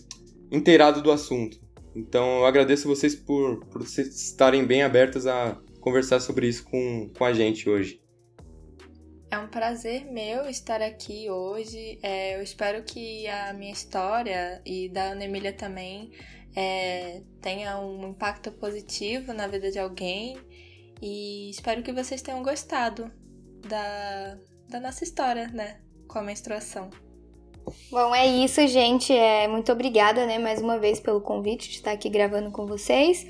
inteirado 0.51 1.03
do 1.03 1.13
assunto. 1.13 1.61
Então 1.95 2.39
eu 2.39 2.47
agradeço 2.47 2.89
vocês 2.89 3.15
por, 3.15 3.67
por 3.67 3.83
estarem 3.83 4.65
bem 4.65 4.83
abertas 4.83 5.27
a 5.27 5.61
conversar 5.79 6.21
sobre 6.21 6.49
isso 6.49 6.65
com, 6.65 7.11
com 7.19 7.25
a 7.27 7.35
gente 7.35 7.69
hoje. 7.69 8.01
É 9.35 9.39
um 9.39 9.49
prazer 9.49 10.05
meu 10.05 10.49
estar 10.49 10.81
aqui 10.81 11.29
hoje. 11.29 11.99
É, 12.05 12.37
eu 12.37 12.43
espero 12.45 12.85
que 12.85 13.27
a 13.27 13.53
minha 13.53 13.73
história 13.73 14.63
e 14.65 14.89
da 14.89 15.07
Ana 15.07 15.25
Emília 15.25 15.53
também 15.53 16.13
é, 16.55 17.21
tenha 17.43 17.81
um 17.81 18.11
impacto 18.11 18.53
positivo 18.53 19.33
na 19.33 19.49
vida 19.49 19.73
de 19.73 19.79
alguém. 19.81 20.39
E 21.03 21.51
espero 21.51 21.83
que 21.83 21.93
vocês 21.93 22.23
tenham 22.23 22.45
gostado 22.45 23.11
da, 23.69 24.39
da 24.69 24.79
nossa 24.79 25.03
história, 25.03 25.49
né? 25.49 25.81
Com 26.07 26.21
a 26.21 26.23
menstruação. 26.23 26.89
Bom, 27.91 28.15
é 28.15 28.25
isso, 28.25 28.65
gente. 28.69 29.13
É, 29.13 29.49
muito 29.49 29.73
obrigada, 29.73 30.27
né, 30.27 30.39
mais 30.39 30.63
uma 30.63 30.79
vez 30.79 31.01
pelo 31.01 31.21
convite 31.21 31.71
de 31.71 31.75
estar 31.79 31.91
aqui 31.91 32.09
gravando 32.09 32.53
com 32.53 32.67
vocês. 32.67 33.27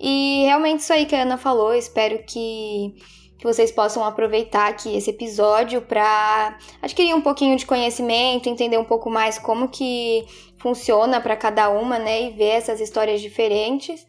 E 0.00 0.44
realmente 0.46 0.80
isso 0.80 0.94
aí 0.94 1.04
que 1.04 1.14
a 1.14 1.22
Ana 1.22 1.36
falou, 1.36 1.74
espero 1.74 2.24
que, 2.24 2.94
que 3.42 3.46
vocês 3.46 3.72
possam 3.72 4.04
aproveitar 4.04 4.68
aqui 4.68 4.96
esse 4.96 5.10
episódio 5.10 5.82
para 5.82 6.56
adquirir 6.80 7.12
um 7.12 7.20
pouquinho 7.20 7.56
de 7.56 7.66
conhecimento, 7.66 8.48
entender 8.48 8.78
um 8.78 8.84
pouco 8.84 9.10
mais 9.10 9.36
como 9.36 9.68
que 9.68 10.24
funciona 10.58 11.20
para 11.20 11.34
cada 11.36 11.68
uma, 11.68 11.98
né, 11.98 12.28
e 12.28 12.30
ver 12.30 12.50
essas 12.50 12.80
histórias 12.80 13.20
diferentes. 13.20 14.06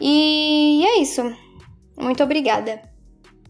E 0.00 0.84
é 0.84 0.98
isso. 1.00 1.22
Muito 1.96 2.24
obrigada. 2.24 2.82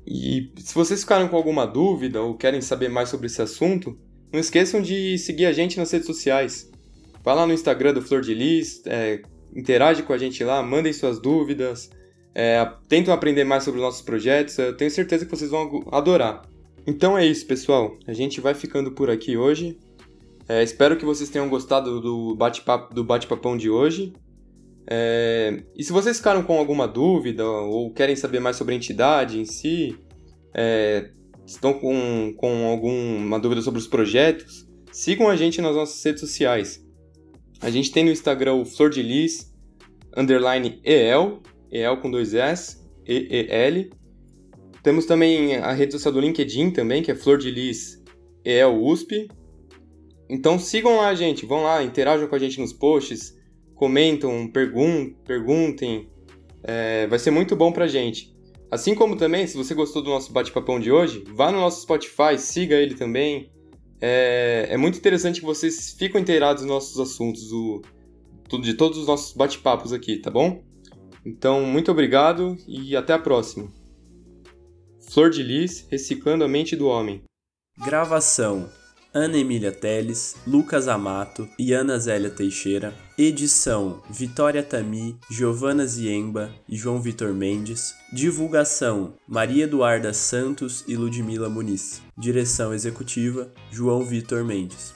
E 0.07 0.53
se 0.59 0.75
vocês 0.75 1.01
ficaram 1.01 1.27
com 1.29 1.37
alguma 1.37 1.67
dúvida 1.67 2.21
ou 2.21 2.37
querem 2.37 2.61
saber 2.61 2.91
mais 2.91 3.09
sobre 3.09 3.27
esse 3.27 3.41
assunto, 3.41 3.99
não 4.31 4.39
esqueçam 4.39 4.83
de 4.83 5.17
seguir 5.17 5.47
a 5.47 5.53
gente 5.53 5.79
nas 5.79 5.91
redes 5.91 6.07
sociais. 6.07 6.71
Vá 7.25 7.33
lá 7.33 7.47
no 7.47 7.55
Instagram 7.55 7.95
do 7.95 8.03
Flor 8.03 8.21
de 8.21 8.35
Lis, 8.35 8.83
é, 8.85 9.23
interage 9.57 10.03
com 10.03 10.13
a 10.13 10.19
gente 10.19 10.45
lá, 10.45 10.63
mandem 10.63 10.93
suas 10.93 11.19
dúvidas, 11.19 11.89
é, 12.35 12.67
tentam 12.89 13.13
aprender 13.13 13.45
mais 13.45 13.65
sobre 13.65 13.81
os 13.81 13.85
nossos 13.85 14.03
projetos, 14.03 14.59
eu 14.59 14.77
tenho 14.77 14.91
certeza 14.91 15.25
que 15.25 15.31
vocês 15.31 15.51
vão 15.51 15.85
adorar. 15.91 16.43
Então 16.87 17.17
é 17.17 17.25
isso, 17.25 17.47
pessoal. 17.47 17.97
A 18.07 18.13
gente 18.13 18.41
vai 18.41 18.55
ficando 18.55 18.93
por 18.93 19.11
aqui 19.11 19.37
hoje. 19.37 19.79
É, 20.49 20.63
espero 20.63 20.97
que 20.97 21.05
vocês 21.05 21.31
tenham 21.31 21.49
gostado 21.49 22.01
do 22.01 22.35
bate-papo 22.35 22.93
do 22.95 23.05
bate-papão 23.05 23.57
de 23.57 23.71
hoje. 23.71 24.13
É, 24.87 25.63
e 25.77 25.85
se 25.85 25.93
vocês 25.93 26.17
ficaram 26.17 26.43
com 26.43 26.59
alguma 26.59 26.89
dúvida 26.89 27.47
ou 27.47 27.93
querem 27.93 28.17
saber 28.17 28.41
mais 28.41 28.57
sobre 28.57 28.75
a 28.75 28.77
entidade 28.77 29.39
em 29.39 29.45
si, 29.45 29.97
é, 30.53 31.11
estão 31.47 31.73
com, 31.75 32.35
com 32.37 32.67
alguma 32.67 33.39
dúvida 33.39 33.63
sobre 33.63 33.79
os 33.79 33.87
projetos, 33.87 34.67
sigam 34.91 35.29
a 35.29 35.37
gente 35.37 35.61
nas 35.61 35.77
nossas 35.77 36.03
redes 36.03 36.21
sociais. 36.21 36.85
A 37.61 37.71
gente 37.71 37.93
tem 37.93 38.05
no 38.05 38.11
Instagram 38.11 38.55
o 38.55 38.65
Flor 38.65 38.91
de 38.91 39.03
Lis, 39.03 39.53
underline 40.17 40.81
EL, 40.83 41.41
EL 41.73 41.97
com 41.97 42.11
dois 42.11 42.35
S, 42.35 42.79
E-E-L. 43.07 43.91
Temos 44.83 45.07
também 45.07 45.57
a 45.57 45.73
rede 45.73 45.93
social 45.93 46.13
do 46.13 46.21
LinkedIn 46.21 46.71
também, 46.71 47.03
que 47.03 47.11
é 47.11 47.15
Flor 47.15 47.39
de 47.39 47.51
Lis 47.51 48.03
EL 48.45 48.85
USP. 48.85 49.29
Então 50.29 50.59
sigam 50.59 50.97
lá, 50.97 51.15
gente, 51.15 51.47
vão 51.47 51.63
lá, 51.63 51.83
interajam 51.83 52.27
com 52.27 52.35
a 52.35 52.39
gente 52.39 52.61
nos 52.61 52.73
posts, 52.73 53.37
comentam, 53.75 54.49
pergun 54.49 55.15
perguntem. 55.25 56.11
É, 56.65 57.07
vai 57.07 57.19
ser 57.19 57.31
muito 57.31 57.57
bom 57.57 57.73
pra 57.73 57.87
gente. 57.87 58.33
Assim 58.71 58.95
como 58.95 59.17
também, 59.17 59.47
se 59.47 59.57
você 59.57 59.75
gostou 59.75 60.03
do 60.03 60.11
nosso 60.11 60.33
bate-papão 60.33 60.81
de 60.81 60.91
hoje, 60.91 61.23
vá 61.35 61.53
no 61.53 61.59
nosso 61.61 61.83
Spotify, 61.83 62.39
siga 62.39 62.77
ele 62.77 62.95
também. 62.95 63.51
É, 64.01 64.67
é 64.71 64.77
muito 64.77 64.99
interessante 64.99 65.41
que 65.41 65.47
vocês 65.47 65.95
fiquem 65.99 66.21
inteirados 66.21 66.63
nos 66.63 66.73
nossos 66.73 66.99
assuntos, 66.99 67.51
do, 67.51 67.83
de 68.61 68.75
todos 68.75 68.99
os 68.99 69.07
nossos 69.07 69.37
bate-papos 69.37 69.93
aqui, 69.93 70.17
tá 70.17 70.31
bom? 70.31 70.63
Então, 71.25 71.65
muito 71.65 71.91
obrigado 71.91 72.57
e 72.67 72.97
até 72.97 73.13
a 73.13 73.19
próxima. 73.19 73.71
Flor 75.11 75.31
de 75.31 75.43
Lis, 75.43 75.87
Reciclando 75.91 76.45
a 76.45 76.49
Mente 76.49 76.75
do 76.75 76.87
Homem. 76.87 77.23
Gravação 77.79 78.69
Ana 79.15 79.37
Emília 79.37 79.71
Teles, 79.71 80.37
Lucas 80.47 80.89
Amato 80.89 81.47
e 81.59 81.75
Ana 81.75 81.99
Zélia 81.99 82.31
Teixeira. 82.31 82.95
Edição: 83.19 84.03
Vitória 84.09 84.63
Tami, 84.63 85.19
Giovana 85.31 85.87
Ziemba 85.87 86.51
e 86.67 86.77
João 86.77 86.99
Vitor 86.99 87.35
Mendes. 87.35 87.95
Divulgação: 88.11 89.13
Maria 89.29 89.65
Eduarda 89.65 90.15
Santos 90.15 90.83
e 90.89 90.97
Ludmila 90.97 91.51
Muniz. 91.51 92.01
Direção 92.17 92.73
executiva: 92.73 93.53
João 93.71 94.03
Vitor 94.03 94.43
Mendes. 94.47 94.95